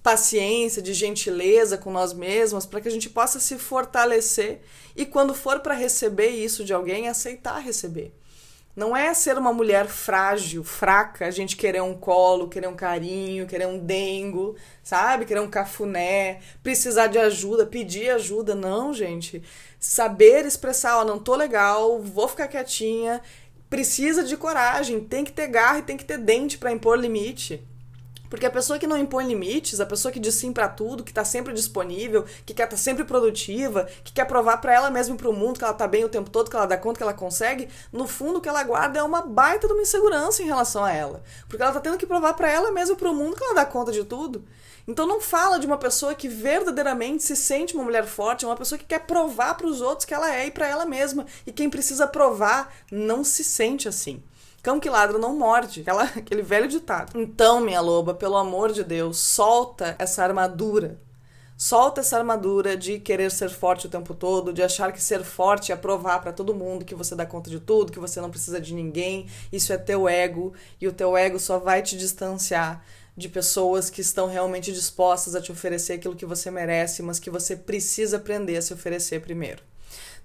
paciência, 0.00 0.80
de 0.80 0.94
gentileza 0.94 1.76
com 1.76 1.90
nós 1.90 2.12
mesmos, 2.12 2.64
para 2.64 2.80
que 2.80 2.86
a 2.86 2.90
gente 2.90 3.10
possa 3.10 3.40
se 3.40 3.58
fortalecer 3.58 4.60
e 4.94 5.04
quando 5.04 5.34
for 5.34 5.58
para 5.58 5.74
receber 5.74 6.28
isso 6.28 6.64
de 6.64 6.72
alguém, 6.72 7.08
aceitar 7.08 7.58
receber. 7.58 8.14
Não 8.76 8.96
é 8.96 9.12
ser 9.12 9.36
uma 9.36 9.52
mulher 9.52 9.88
frágil, 9.88 10.62
fraca, 10.62 11.26
a 11.26 11.30
gente 11.32 11.56
querer 11.56 11.82
um 11.82 11.92
colo, 11.92 12.48
querer 12.48 12.68
um 12.68 12.76
carinho, 12.76 13.46
querer 13.46 13.66
um 13.66 13.76
dengo, 13.76 14.54
sabe? 14.84 15.26
Querer 15.26 15.40
um 15.40 15.50
cafuné, 15.50 16.38
precisar 16.62 17.08
de 17.08 17.18
ajuda, 17.18 17.66
pedir 17.66 18.10
ajuda. 18.10 18.54
Não, 18.54 18.94
gente. 18.94 19.42
Saber 19.80 20.46
expressar, 20.46 20.98
ó, 20.98 21.04
não 21.04 21.18
tô 21.18 21.34
legal, 21.34 22.00
vou 22.00 22.28
ficar 22.28 22.46
quietinha. 22.46 23.20
Precisa 23.70 24.24
de 24.24 24.36
coragem, 24.36 24.98
tem 24.98 25.24
que 25.24 25.32
ter 25.32 25.46
garra 25.46 25.78
e 25.78 25.82
tem 25.82 25.96
que 25.96 26.04
ter 26.04 26.18
dente 26.18 26.58
para 26.58 26.72
impor 26.72 26.98
limite. 26.98 27.64
Porque 28.30 28.46
a 28.46 28.50
pessoa 28.50 28.78
que 28.78 28.86
não 28.86 28.96
impõe 28.96 29.26
limites, 29.26 29.80
a 29.80 29.84
pessoa 29.84 30.12
que 30.12 30.20
diz 30.20 30.36
sim 30.36 30.52
para 30.52 30.68
tudo, 30.68 31.02
que 31.02 31.12
tá 31.12 31.24
sempre 31.24 31.52
disponível, 31.52 32.24
que 32.46 32.54
quer 32.54 32.66
tá 32.66 32.76
sempre 32.76 33.04
produtiva, 33.04 33.88
que 34.04 34.12
quer 34.12 34.24
provar 34.24 34.58
para 34.58 34.72
ela 34.72 34.88
mesma 34.88 35.16
e 35.16 35.18
pro 35.18 35.32
mundo 35.32 35.58
que 35.58 35.64
ela 35.64 35.74
tá 35.74 35.88
bem 35.88 36.04
o 36.04 36.08
tempo 36.08 36.30
todo, 36.30 36.48
que 36.48 36.54
ela 36.54 36.66
dá 36.66 36.78
conta, 36.78 36.98
que 36.98 37.02
ela 37.02 37.12
consegue, 37.12 37.68
no 37.92 38.06
fundo 38.06 38.38
o 38.38 38.40
que 38.40 38.48
ela 38.48 38.62
guarda 38.62 39.00
é 39.00 39.02
uma 39.02 39.22
baita 39.22 39.66
de 39.66 39.72
uma 39.72 39.82
insegurança 39.82 40.42
em 40.42 40.46
relação 40.46 40.84
a 40.84 40.92
ela. 40.92 41.22
Porque 41.48 41.60
ela 41.60 41.72
tá 41.72 41.80
tendo 41.80 41.98
que 41.98 42.06
provar 42.06 42.34
para 42.34 42.48
ela 42.48 42.70
mesma 42.70 42.94
e 42.94 42.98
pro 42.98 43.12
mundo 43.12 43.36
que 43.36 43.42
ela 43.42 43.54
dá 43.54 43.66
conta 43.66 43.90
de 43.90 44.04
tudo. 44.04 44.44
Então 44.86 45.06
não 45.06 45.20
fala 45.20 45.58
de 45.58 45.66
uma 45.66 45.76
pessoa 45.76 46.14
que 46.14 46.28
verdadeiramente 46.28 47.22
se 47.22 47.34
sente 47.34 47.74
uma 47.74 47.84
mulher 47.84 48.06
forte, 48.06 48.44
é 48.44 48.48
uma 48.48 48.56
pessoa 48.56 48.78
que 48.78 48.84
quer 48.84 49.00
provar 49.00 49.54
para 49.54 49.66
os 49.66 49.80
outros 49.80 50.04
que 50.04 50.14
ela 50.14 50.34
é 50.34 50.46
e 50.46 50.50
para 50.50 50.66
ela 50.66 50.86
mesma. 50.86 51.26
E 51.46 51.52
quem 51.52 51.68
precisa 51.68 52.06
provar 52.06 52.72
não 52.90 53.24
se 53.24 53.42
sente 53.42 53.88
assim. 53.88 54.22
Cão 54.62 54.78
que 54.78 54.90
ladra 54.90 55.18
não 55.18 55.36
morde, 55.36 55.80
aquela, 55.80 56.04
aquele 56.16 56.42
velho 56.42 56.68
ditado. 56.68 57.18
Então, 57.18 57.60
minha 57.60 57.80
loba, 57.80 58.14
pelo 58.14 58.36
amor 58.36 58.72
de 58.72 58.84
Deus, 58.84 59.18
solta 59.18 59.96
essa 59.98 60.22
armadura. 60.22 61.00
Solta 61.56 62.00
essa 62.00 62.16
armadura 62.16 62.74
de 62.74 62.98
querer 62.98 63.30
ser 63.30 63.50
forte 63.50 63.86
o 63.86 63.90
tempo 63.90 64.14
todo, 64.14 64.52
de 64.52 64.62
achar 64.62 64.92
que 64.92 65.02
ser 65.02 65.22
forte 65.22 65.70
é 65.70 65.76
provar 65.76 66.18
para 66.20 66.32
todo 66.32 66.54
mundo 66.54 66.86
que 66.86 66.94
você 66.94 67.14
dá 67.14 67.26
conta 67.26 67.50
de 67.50 67.60
tudo, 67.60 67.92
que 67.92 67.98
você 67.98 68.18
não 68.18 68.30
precisa 68.30 68.58
de 68.58 68.72
ninguém. 68.72 69.26
Isso 69.52 69.70
é 69.70 69.76
teu 69.76 70.08
ego 70.08 70.54
e 70.80 70.88
o 70.88 70.92
teu 70.92 71.14
ego 71.16 71.38
só 71.38 71.58
vai 71.58 71.82
te 71.82 71.98
distanciar 71.98 72.82
de 73.14 73.28
pessoas 73.28 73.90
que 73.90 74.00
estão 74.00 74.26
realmente 74.26 74.72
dispostas 74.72 75.34
a 75.34 75.40
te 75.42 75.52
oferecer 75.52 75.94
aquilo 75.94 76.16
que 76.16 76.24
você 76.24 76.50
merece, 76.50 77.02
mas 77.02 77.18
que 77.18 77.28
você 77.28 77.54
precisa 77.54 78.16
aprender 78.16 78.56
a 78.56 78.62
se 78.62 78.72
oferecer 78.72 79.20
primeiro. 79.20 79.69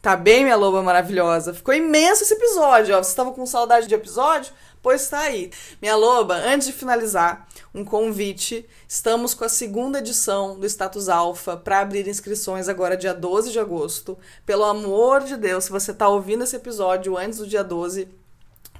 Tá 0.05 0.15
bem, 0.15 0.43
minha 0.43 0.55
loba 0.55 0.83
maravilhosa? 0.83 1.51
Ficou 1.51 1.73
imenso 1.73 2.21
esse 2.21 2.35
episódio, 2.35 2.95
ó. 2.95 3.01
Você 3.01 3.09
estava 3.09 3.31
com 3.31 3.43
saudade 3.43 3.87
de 3.87 3.95
episódio? 3.95 4.53
Pois 4.79 5.09
tá 5.09 5.21
aí. 5.21 5.49
Minha 5.81 5.95
loba, 5.95 6.35
antes 6.35 6.67
de 6.67 6.73
finalizar, 6.73 7.47
um 7.73 7.83
convite. 7.83 8.69
Estamos 8.87 9.33
com 9.33 9.43
a 9.43 9.49
segunda 9.49 9.97
edição 9.97 10.59
do 10.59 10.65
Status 10.67 11.09
Alpha 11.09 11.57
para 11.57 11.79
abrir 11.79 12.07
inscrições 12.07 12.69
agora 12.69 12.95
dia 12.95 13.15
12 13.15 13.51
de 13.51 13.57
agosto. 13.57 14.15
Pelo 14.45 14.65
amor 14.65 15.23
de 15.23 15.35
Deus, 15.37 15.63
se 15.63 15.71
você 15.71 15.91
tá 15.91 16.07
ouvindo 16.07 16.43
esse 16.43 16.55
episódio 16.55 17.17
antes 17.17 17.39
do 17.39 17.47
dia 17.47 17.63
12, 17.63 18.07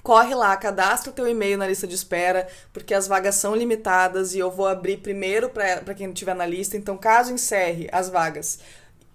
corre 0.04 0.36
lá, 0.36 0.56
cadastra 0.56 1.12
teu 1.12 1.28
e-mail 1.28 1.58
na 1.58 1.66
lista 1.66 1.88
de 1.88 1.96
espera, 1.96 2.48
porque 2.72 2.94
as 2.94 3.08
vagas 3.08 3.34
são 3.34 3.56
limitadas 3.56 4.36
e 4.36 4.38
eu 4.38 4.52
vou 4.52 4.68
abrir 4.68 4.98
primeiro 4.98 5.50
para 5.50 5.96
quem 5.96 6.08
estiver 6.10 6.36
na 6.36 6.46
lista. 6.46 6.78
Então, 6.78 6.96
caso 6.96 7.34
encerre 7.34 7.90
as 7.92 8.10
vagas 8.10 8.60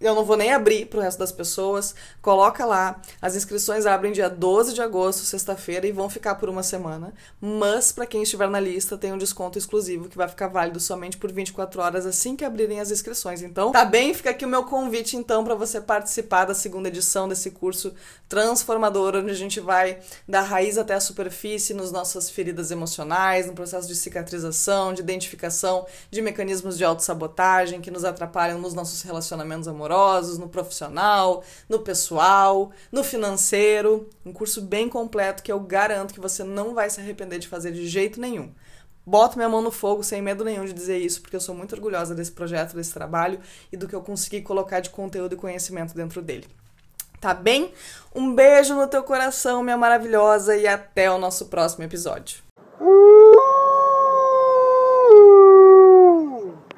eu 0.00 0.14
não 0.14 0.24
vou 0.24 0.36
nem 0.36 0.50
abrir 0.50 0.86
para 0.86 0.98
o 0.98 1.02
resto 1.02 1.18
das 1.18 1.30
pessoas. 1.30 1.94
Coloca 2.22 2.64
lá. 2.64 3.00
As 3.20 3.36
inscrições 3.36 3.84
abrem 3.84 4.12
dia 4.12 4.30
12 4.30 4.72
de 4.72 4.80
agosto, 4.80 5.24
sexta-feira, 5.24 5.86
e 5.86 5.92
vão 5.92 6.08
ficar 6.08 6.36
por 6.36 6.48
uma 6.48 6.62
semana. 6.62 7.12
Mas, 7.38 7.92
para 7.92 8.06
quem 8.06 8.22
estiver 8.22 8.48
na 8.48 8.58
lista, 8.58 8.96
tem 8.96 9.12
um 9.12 9.18
desconto 9.18 9.58
exclusivo 9.58 10.08
que 10.08 10.16
vai 10.16 10.26
ficar 10.26 10.48
válido 10.48 10.80
somente 10.80 11.18
por 11.18 11.30
24 11.30 11.82
horas 11.82 12.06
assim 12.06 12.34
que 12.34 12.46
abrirem 12.46 12.80
as 12.80 12.90
inscrições. 12.90 13.42
Então, 13.42 13.72
tá 13.72 13.84
bem? 13.84 14.14
Fica 14.14 14.30
aqui 14.30 14.46
o 14.46 14.48
meu 14.48 14.64
convite, 14.64 15.18
então, 15.18 15.44
para 15.44 15.54
você 15.54 15.82
participar 15.82 16.46
da 16.46 16.54
segunda 16.54 16.88
edição 16.88 17.28
desse 17.28 17.50
curso 17.50 17.92
transformador, 18.26 19.16
onde 19.16 19.30
a 19.30 19.34
gente 19.34 19.60
vai 19.60 19.98
da 20.26 20.40
raiz 20.40 20.78
até 20.78 20.94
a 20.94 21.00
superfície 21.00 21.74
nos 21.74 21.92
nossas 21.92 22.30
feridas 22.30 22.70
emocionais, 22.70 23.46
no 23.46 23.52
processo 23.52 23.86
de 23.86 23.94
cicatrização, 23.94 24.94
de 24.94 25.02
identificação 25.02 25.84
de 26.10 26.22
mecanismos 26.22 26.78
de 26.78 26.84
autossabotagem 26.84 27.82
que 27.82 27.90
nos 27.90 28.04
atrapalham 28.04 28.58
nos 28.58 28.72
nossos 28.72 29.02
relacionamentos 29.02 29.68
amorosos 29.68 29.89
amorosos, 29.90 30.38
no 30.38 30.48
profissional, 30.48 31.42
no 31.68 31.80
pessoal, 31.80 32.70
no 32.92 33.02
financeiro. 33.02 34.08
Um 34.24 34.32
curso 34.32 34.62
bem 34.62 34.88
completo 34.88 35.42
que 35.42 35.50
eu 35.50 35.58
garanto 35.58 36.14
que 36.14 36.20
você 36.20 36.44
não 36.44 36.74
vai 36.74 36.88
se 36.88 37.00
arrepender 37.00 37.38
de 37.38 37.48
fazer 37.48 37.72
de 37.72 37.86
jeito 37.86 38.20
nenhum. 38.20 38.52
Boto 39.04 39.36
minha 39.36 39.48
mão 39.48 39.60
no 39.60 39.72
fogo 39.72 40.04
sem 40.04 40.22
medo 40.22 40.44
nenhum 40.44 40.64
de 40.64 40.72
dizer 40.72 40.98
isso, 40.98 41.20
porque 41.20 41.34
eu 41.34 41.40
sou 41.40 41.54
muito 41.54 41.74
orgulhosa 41.74 42.14
desse 42.14 42.30
projeto, 42.30 42.76
desse 42.76 42.92
trabalho 42.92 43.40
e 43.72 43.76
do 43.76 43.88
que 43.88 43.94
eu 43.94 44.02
consegui 44.02 44.42
colocar 44.42 44.80
de 44.80 44.90
conteúdo 44.90 45.34
e 45.34 45.36
conhecimento 45.36 45.94
dentro 45.94 46.22
dele. 46.22 46.46
Tá 47.20 47.34
bem? 47.34 47.72
Um 48.14 48.34
beijo 48.34 48.74
no 48.74 48.86
teu 48.86 49.02
coração, 49.02 49.62
minha 49.62 49.76
maravilhosa, 49.76 50.56
e 50.56 50.66
até 50.66 51.10
o 51.10 51.18
nosso 51.18 51.46
próximo 51.46 51.84
episódio. 51.84 52.38